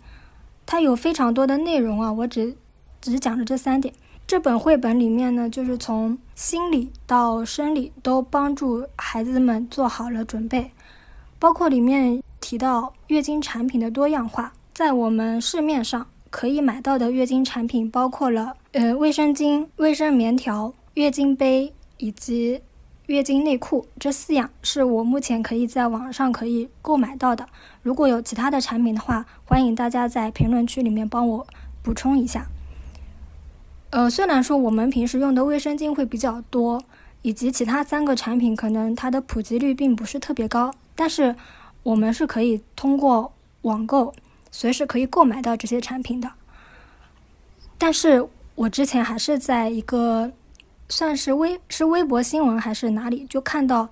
[0.65, 2.53] 它有非常多的内容啊，我只
[3.01, 3.93] 只讲了这三点。
[4.28, 10.69] 这本绘本里面呢，就是从心理到生理都帮助孩子们做好了准备，
[11.39, 22.59] 包括里面提到月经产品的多样化，在我们市面上可以买到的月经产品包括了呃卫生巾、卫生棉条、月经杯以及
[23.08, 27.47] 月经内裤这四样是我目前可以在网上可以购买到的。
[27.82, 31.47] 如果有其他的产品的话，欢迎大家在评论区里面帮我
[31.82, 32.47] 补充一下。
[33.91, 36.84] 呃，虽然说我们平时用的卫生巾会比较多，
[37.22, 41.34] 以及其他三个产品可能它的普及率并不是特别高，但是
[41.84, 43.32] 我们是可以通过
[43.62, 44.14] 网购
[44.51, 46.30] 随时可以购买到这些产品的。
[47.78, 50.30] 但是我之前还是在一个
[50.89, 53.88] 算是微是微博新闻还是哪里就看到，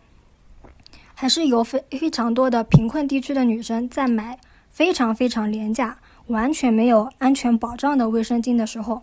[1.13, 4.37] 还是有非非常多的贫困地区的女生在买
[4.69, 8.99] 非常非常廉价、完全没有安全保障的卫生巾的时候，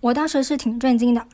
[0.00, 1.26] 我当时是挺震惊的。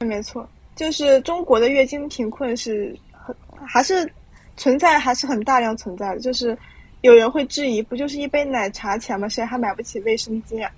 [0.00, 3.34] 没错，就是中国的月经贫困是很
[3.66, 4.10] 还是
[4.56, 6.20] 存在，还是很大量存在的。
[6.20, 6.56] 就是
[7.00, 9.28] 有人会质疑，不就是一杯奶茶钱吗？
[9.28, 10.70] 谁还买不起卫生巾啊？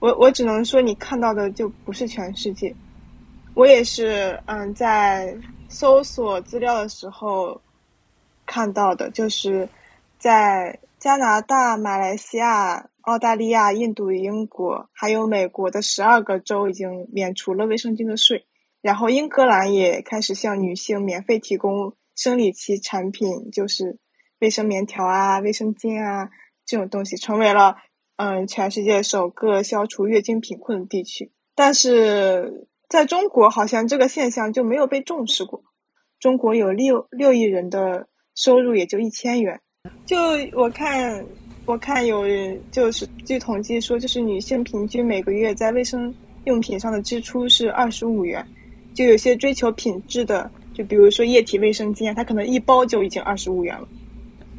[0.00, 2.74] 我我只能说，你看到的就不是全世界。
[3.56, 5.36] 我也是，嗯，在
[5.68, 7.60] 搜索资料的时候
[8.44, 9.68] 看到的，就是
[10.18, 18.44] 在加拿大、马来西亚、澳大利亚、印度、英国还有美国的十二个州已经免除了卫生巾的税，
[18.82, 23.98] 然后英格兰也开始向女性免费提供生理期产品，就是
[24.40, 26.28] 卫生棉条啊、卫生巾啊
[26.66, 27.76] 这种东西，成为了
[28.16, 31.30] 嗯全世界首个消除月经贫困的地区。
[31.54, 35.64] 但是在中国，好像这个现象就没有被重视过。
[36.20, 39.60] 中国有六六亿人的收入也就一千元，
[40.06, 40.16] 就
[40.52, 41.26] 我看，
[41.66, 46.14] 我看有人就是据统计说，就是女性平均每个月在卫生
[46.44, 48.46] 用品上的支出是二十五元。
[48.94, 53.88] 就有些追求品质的，就比如说液体卫生巾啊，它可能一包就已经二十五元了。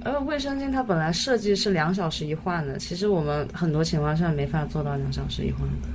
[0.04, 5.95] 呃，卫生巾它本来设计是两小时一换的，其实我们很多情况下没法做到两小时一换的。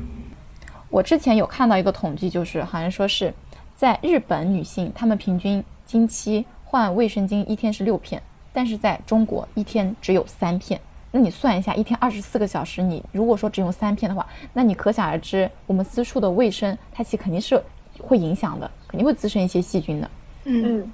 [0.91, 3.33] 我之前有看到一个统计，就是好像说是
[3.77, 8.21] 在日本女性，她们平均经期换卫生巾一天是六片，
[8.53, 10.81] 但是在中国一天只有三片。
[11.13, 17.61] 那你算一下，一天二十四个小时，你如果说只用三片的话，那你可想而知，我们私处的卫生，它其实肯定是
[18.01, 20.11] 会影响的，肯定会滋生一些细菌的。
[20.45, 20.91] 嗯，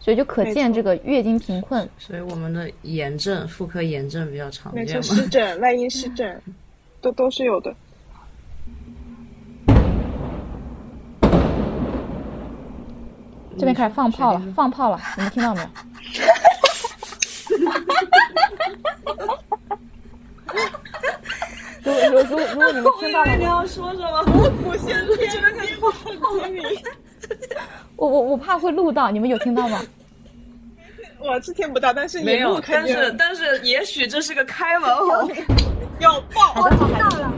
[0.00, 5.22] 所以就可见这个月经贫困，所以我们的炎症、妇科炎症比较常没错，见嘛。
[5.22, 6.42] 湿疹、外阴湿疹
[7.00, 7.74] 都都是有的。
[13.58, 15.68] 这边开始放炮了，放炮了，你们听到没有？
[21.84, 24.24] 如 果如果如果如果你们听到了你，要说什么？
[24.66, 26.10] 我现在觉得你不好
[26.48, 26.60] 你，
[27.96, 29.80] 我我我怕会录到，你们有听到吗？
[31.18, 35.30] 我是听不到，但是没有，但是但是也许这是个开门红。
[36.00, 36.54] 要爆。
[36.56, 37.32] 我听到了，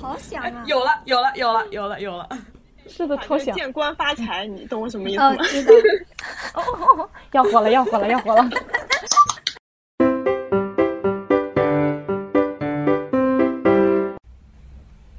[0.00, 0.62] 好响啊！
[0.66, 2.28] 有了，有了，有了，有了，有了。
[2.88, 3.54] 是的，偷响。
[3.54, 5.72] 见官发财，你懂我什么意思哦吗？，知道。
[6.54, 8.48] 哦，要火了，要火了，要火了！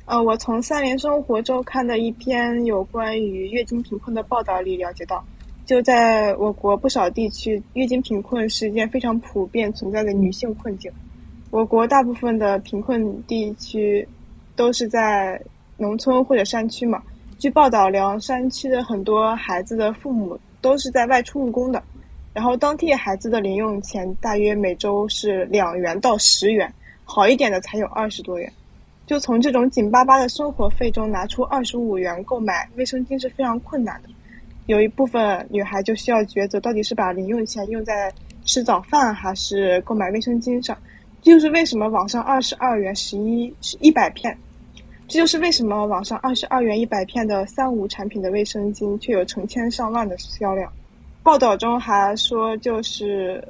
[0.05, 5.23] 呃，我从三联生活周刊的一篇有关于月经贫困的报道里了解到，
[5.65, 10.91] 就在我国不少地区，月经贫困是一件非常普遍存在的女性困境。
[11.51, 14.07] 我国大部分的贫困地区
[14.55, 15.39] 都是在
[15.77, 17.01] 农村或者山区嘛。
[17.39, 21.81] 据报道，凉山区的很多孩子的父母都是在外出务工的，
[22.33, 26.69] 然后当地孩子的零用钱大约每周是两元到十元，
[27.05, 28.51] 好一点的才有二十多元。
[29.07, 34.09] 就从这种紧巴巴的生活费中拿出二十五元购买卫生巾是非常困难的。
[34.65, 38.11] 有一部分女孩就需要抉择，到底是把零用钱用在
[38.43, 40.77] 吃早饭还是购买卫生巾上。
[41.21, 44.37] 这就是为什么网上二十二元十一是一百片，
[45.09, 50.71] 这就是为什么网上二十二元一百片的三无产品的卫生巾却有成千上万的销量。
[51.23, 53.43] 报道中还说，就是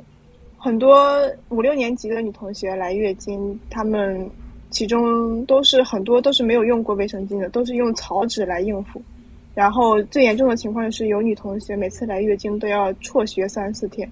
[0.57, 4.29] 很多五六年级的女同学来月经，她们
[4.69, 9.01] 其中都是很多都是没有用过卫生巾的，都是用草纸来应付。
[9.53, 14.09] 然后最严重的情况是，有女同学每次来月经都要辍学三四天。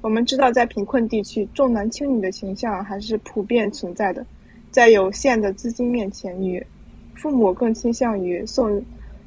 [0.00, 4.24] 我们知道，在贫困地区，重男轻女的形象还是普遍存在的。
[4.70, 6.64] 在有限的资金面前，女
[7.18, 8.80] 父母更倾向于送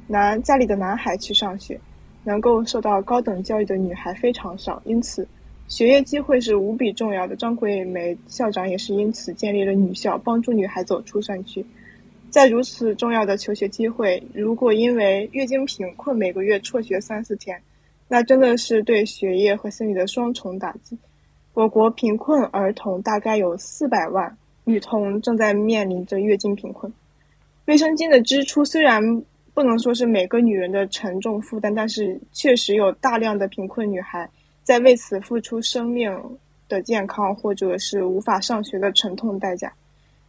[0.06, 1.78] 男家里的男孩去上学，
[2.24, 5.28] 能够受到高等教育的女孩非常少，因此
[5.68, 7.36] 学业机会是无比重要的。
[7.36, 11.64] 张桂梅校长也是因此建立了女校，帮助女孩走出山区。
[12.30, 17.60] 在如此重要的求学机会，如果因为月经贫困每个月辍学三四天，
[18.08, 20.96] 那真的是对学业和心理的双重打击。
[21.52, 24.34] 我国贫困儿童大概有四百万，
[24.64, 26.90] 女童正在面临着月经贫困。
[27.66, 29.00] 卫生巾的支出虽然
[29.54, 34.28] 不能说是每个女人的沉重负担，但是确实有大量的贫困女孩
[34.62, 36.12] 在为此付出生命
[36.68, 39.72] 的健康或者是无法上学的沉痛代价。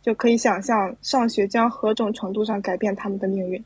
[0.01, 3.63] 就可以想象，上学将何种程度上改变她们的命运。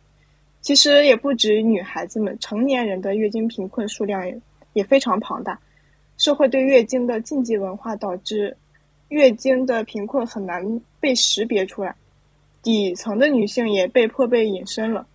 [0.62, 4.40] 其实也不止女孩子们，成年人的月经贫困数量也
[4.74, 5.60] 也非常庞大。
[6.18, 8.56] 社会对月经的禁忌文化导致
[9.10, 10.64] 月经的贫困很难
[11.00, 11.96] 被识别出来，
[12.68, 15.08] 底层的女性也被迫被隐身了，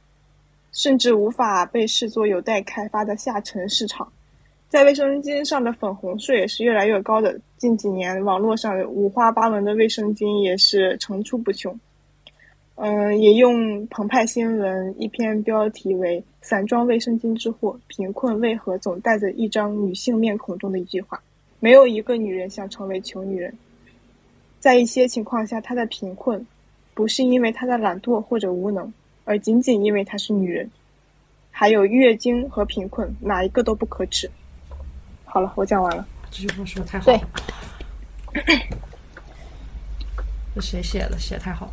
[0.73, 4.11] 甚至无法被视作有待开发的下沉市场。
[4.71, 7.39] 在卫生巾上的粉红税是越来越高的。
[7.59, 11.79] 近几年，网络上五花八门的卫生巾也是层出不穷。
[12.77, 21.23] 嗯，也用澎湃新闻一篇标题为“散装卫生巾之祸，贫困为何总带着一张女性面孔”中的一句话
[21.61, 23.55] ：“没有一个女人想成为穷女人。
[24.59, 26.47] 在一些情况下，她的贫困
[26.95, 28.93] 不是因为她的懒惰或者无能，
[29.25, 30.71] 而仅仅因为她是女人。
[31.51, 34.31] 还有月经和贫困，哪一个都不可耻。
[35.25, 36.07] 好了，我讲完了。
[36.31, 37.19] 这句话说的太好了。
[38.35, 38.55] 对
[40.55, 41.19] 这谁写的？
[41.19, 41.73] 写太好了。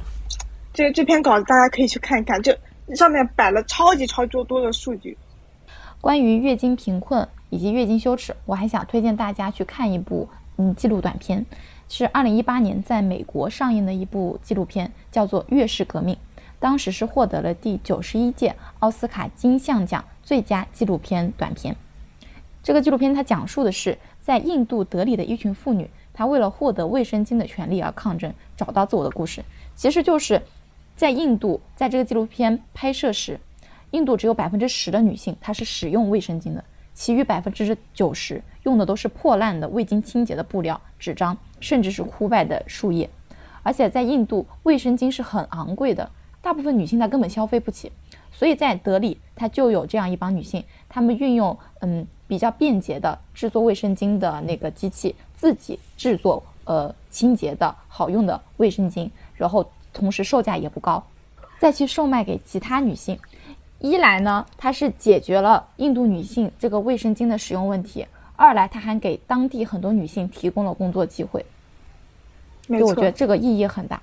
[0.74, 2.58] 这这篇稿子大家可以去看一看，这
[2.96, 5.18] 上面摆了超级超级多的数据。
[6.02, 11.46] 关于月经贫困以及月经羞耻，我还想推荐大家去看一部嗯纪录短片，
[11.90, 16.16] 是二零一八年在美国上映的一部纪录片，叫做《月事革命》，
[16.60, 21.76] 当时是获得了第九十一届奥斯卡金像奖最佳纪录片短片。
[22.62, 29.44] 这个纪录片它讲述的是在印度德里的一群妇女，她为了获得卫生巾的权利而抗争，找到自我的故事。
[29.76, 30.40] 其实就是
[30.96, 33.40] 在印度，在这个纪录片拍摄时，
[33.92, 36.64] 印度只有百分之十的女性她是使用卫生巾的，
[37.00, 43.10] 其余百分之九十用的都是破烂的未经清洁的布料、纸张，甚至是枯败的树叶。
[43.64, 47.90] 而且在印度，卫生巾是很昂贵的，大部分女性她根本消费不起。
[48.34, 61.02] 所以在德里，她就有这样一帮女性，她们运用嗯比较便捷的制作卫生巾的那个机器，自己制作呃清洁的好用的卫生巾，然后同时售价也不高，
[61.62, 63.18] 再去售卖给其他女性。
[63.80, 68.06] 一来呢，它是解决了印度女性这个卫生巾的使用问题；
[68.36, 71.46] 二来，它还给当地很多女性提供了工作机会。
[72.68, 74.02] 所以我觉得，这个意义很大，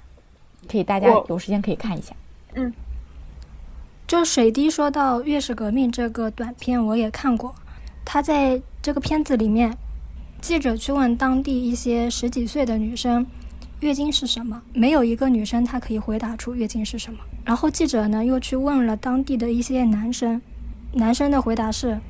[0.68, 2.16] 可以大家有时间可以看一下。
[2.54, 2.72] 嗯，
[4.06, 7.54] 就水滴说到《月事革命》这个短片，我也看过。
[8.04, 9.76] 他在这个片子里面，
[10.40, 13.26] 记者去问当地一些十几岁的女生，
[13.80, 14.62] 月经是什么？
[14.72, 17.18] 没有一个女生她可以回答出月经是什么。
[17.44, 20.40] 然后记者呢又去问了当地的一些男生，
[20.92, 22.00] 男生的回答是：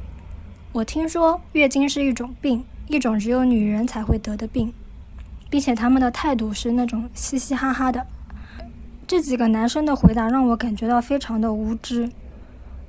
[0.73, 4.73] 我听说月经是一种病，一种只有女人才会得的病，
[5.51, 8.07] 并且他们的态度是那种嘻嘻哈哈的。
[9.07, 12.11] 这几个男生的回答让我感觉到非常的无知。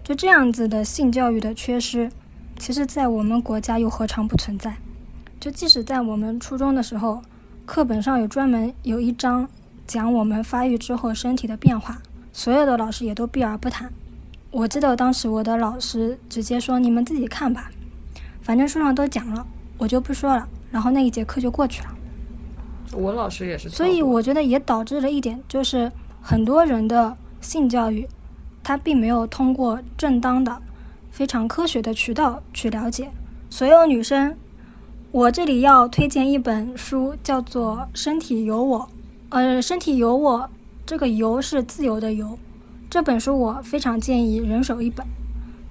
[0.03, 2.11] 就这样子的性教育的缺失，
[2.57, 4.77] 其实在我们国家又何尝不存在？
[5.39, 7.21] 就即使在我们初中的时候，
[7.67, 9.47] 课本上有专门有一章
[9.85, 12.01] 讲我们发育之后身体的变化，
[12.31, 13.91] 所有的老师也都避而不谈。
[14.51, 17.69] 我记得当时我的老师直接说：“你们自己看吧，
[18.41, 19.45] 反正书上都讲了，
[19.77, 21.89] 我就不说了。”然后那一节课就过去了。
[22.93, 25.91] 我老师也是，所以我觉得也导致了一点，就是
[26.21, 28.07] 很多人的性教育，
[28.63, 30.57] 他并没有通过正当的、
[31.11, 33.09] 非常科学的渠道去了解。
[33.49, 34.33] 所有女生，
[35.11, 38.79] 我这里要推荐一本书，叫做《身体由我》。
[39.29, 40.39] 呃，《身体由我》
[40.85, 42.37] 这个“由”是自由的“由”。
[42.89, 45.05] 这本书我非常建议人手一本，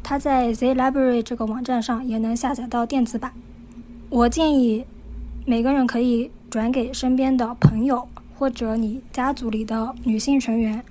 [0.02, 3.30] 它在 Z Library 这个网站上也能下载到电子版。
[4.08, 4.84] 我建议
[5.44, 8.08] 每个人可以转给身边的朋友，
[8.38, 10.82] 或者你家族里的女性成员，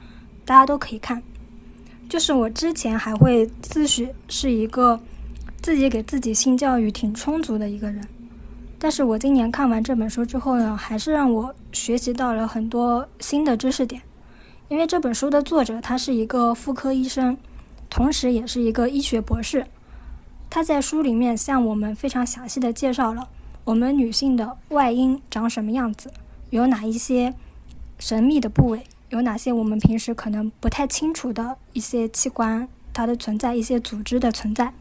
[0.45, 1.21] 大家都可以看。
[2.07, 4.99] 就是我之前还会自诩是一个
[5.63, 8.07] 自己给自己性教育挺充足的一个人，
[8.77, 14.01] 但是我今年看完这本书之后呢，还是让我学习到了很多新的知识点。
[14.67, 17.37] 因为这本书的作者他是一个妇科医生，
[17.89, 19.65] 同时也是一个医学博士。
[20.49, 23.27] 他在书里面向我们非常详细的介绍了
[23.63, 26.11] 我们女性的外阴长什么样子，
[26.49, 27.33] 有哪一些
[27.97, 34.73] 神秘的部位，有哪些我们平时可能不太清楚的一些器官，它的存在，一些组织的存在，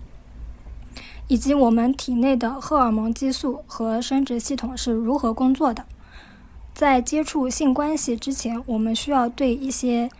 [1.28, 5.84] 以及我们体内的荷尔蒙、激素和生殖系统是如何工作的。
[6.74, 10.10] 在接触性关系之前，我们需要对一些，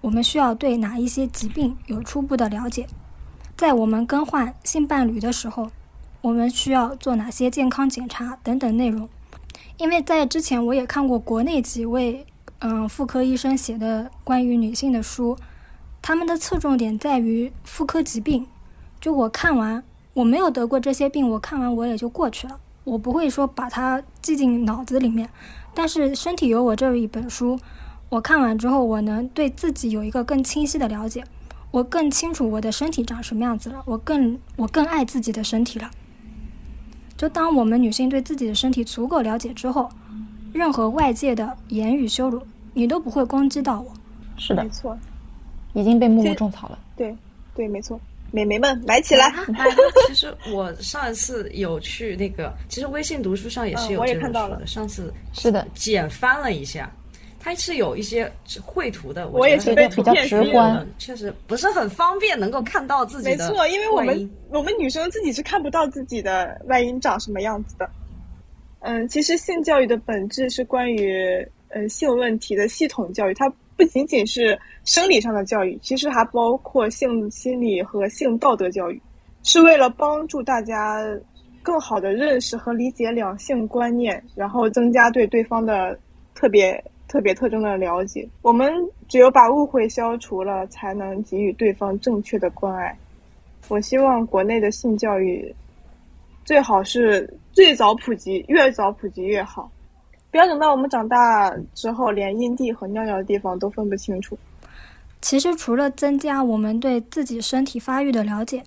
[0.00, 2.86] 我们需要对哪一些疾病有初步的了解。
[3.56, 5.70] 在我们更换性伴侣的时候，
[6.22, 9.08] 我们需要做哪些健康检查等等内容。
[9.76, 12.24] 因为在之前我也看过国内几位
[12.60, 15.36] 嗯妇科医生写的关于女性的书，
[16.00, 18.46] 他们的侧重点在于妇科疾病。
[19.00, 19.82] 就我看完，
[20.14, 25.28] 我没有得过这些病，我看完我也就过去了，我不会说把它记进脑子里面。
[25.74, 27.58] 但是《身体有我》这一本书，
[28.08, 31.24] 我看完之后，我能对自己有一个更清晰的了解，
[31.72, 35.90] 我更清楚我的身体长什么样子了，我更我更爱自己的身体了。
[37.16, 39.90] 就当我们女性对自己的身体足够了解之后，
[40.52, 42.40] 任何外界的言语羞辱，
[42.72, 43.92] 你都不会攻击到我。
[44.36, 44.96] 是的没，错，
[45.72, 46.78] 已经被默默种草了。
[46.96, 47.16] 对
[47.54, 47.98] 对，没错。
[48.34, 49.26] 美眉们买起来！
[49.54, 49.64] 哎，
[50.08, 54.66] 其实我上一次有去那个，其实微信读书上也是嗯我也有这本看到的。
[54.66, 56.90] 上次是的，简翻了一下，
[57.38, 58.28] 它是有一些
[58.60, 60.86] 绘图的，我也是被图片吸引直观的。
[60.98, 63.48] 确实不是很方便能够看到自己的。
[63.48, 67.88] 没错，因为我们我们女生自己是看不到自己的外阴长什么样子的。
[68.80, 79.00] 嗯，其实性教育的本质是关于嗯性问题的系统教育，它不仅仅是生理上的教育，其实还包括性心理和性道德教育，
[79.42, 80.98] 是为了帮助大家
[81.62, 85.98] 更好的认识和理解两性观念，然后增加对对方的
[86.34, 88.28] 特别特别特征的了解。
[88.42, 88.72] 我们
[89.08, 92.96] 只有把误会消除了，才能给予对方正确的关爱。
[93.68, 95.54] 我希望国内的性教育
[96.44, 99.70] 最好是最早普及，越早普及越好，
[100.34, 104.36] 不要等到我们长大之后，连阴蒂和尿尿的地方都分不清楚。
[105.22, 108.64] 其实除了增加我们对自己身体发育的了解，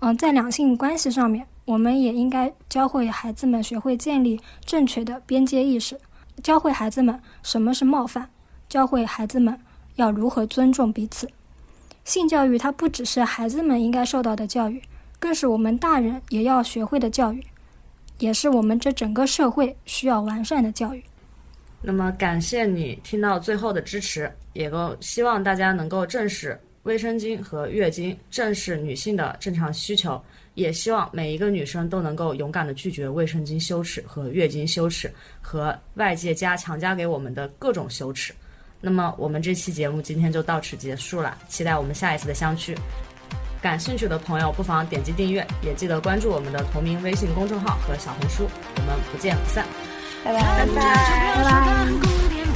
[0.00, 5.96] 嗯、在两性关系上面，我们也应该教会孩子们学会建立正确的边界意识，
[6.42, 8.28] 教会孩子们什么是冒犯，
[8.68, 9.56] 教会孩子们
[9.94, 11.30] 要如何尊重彼此。
[12.02, 14.82] 性教育它不只是孩子们应该受到的教育，
[15.20, 17.46] 更是我们大人也要学会的教育，
[18.20, 21.02] 也是我们这整个社会需要完善的教育。
[21.82, 30.22] 那么感谢你听到最后的支持，也够希望大家能够正视卫生巾和月经，正视女性的正常需求，
[30.54, 35.10] 也希望每一个女生都能够勇敢的拒绝卫生巾羞耻和月经羞耻
[35.40, 38.34] 和外界加强加给我们的各种羞耻。
[38.82, 42.74] 那么我们这期节目今天就到此结束了，期待我们下一次的相聚。
[43.60, 49.66] 感兴趣的朋友不妨点击订阅，也记得关注我们的同名微信公众号和小红书，我们不见不散。
[50.24, 50.40] 拜拜。
[50.40, 51.86] 拜拜。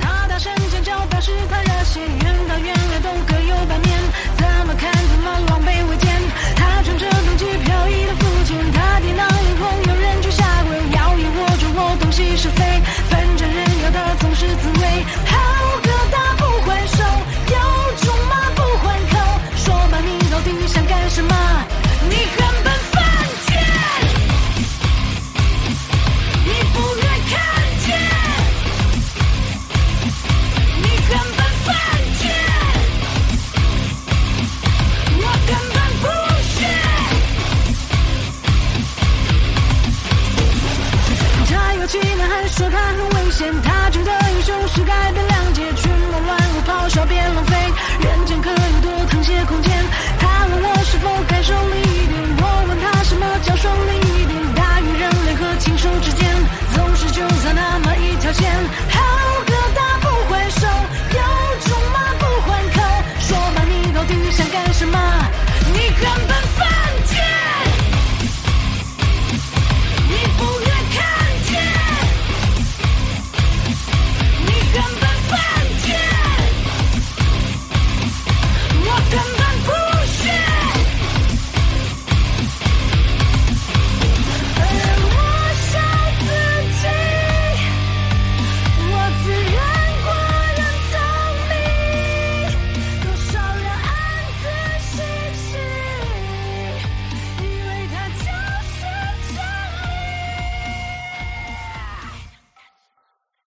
[0.01, 4.01] 他大声尖叫，表示他热血，远到远来都各有版面。
[4.37, 6.11] 怎么看怎么狼狈为奸。
[6.57, 8.15] 他穿着冬季飘逸的
[8.73, 9.01] 他
[9.87, 10.71] 有人就下跪，
[11.77, 12.81] 我东西是非，
[13.11, 15.05] 反正人要的总是滋味。
[15.27, 15.37] 好
[21.15, 21.64] 什么？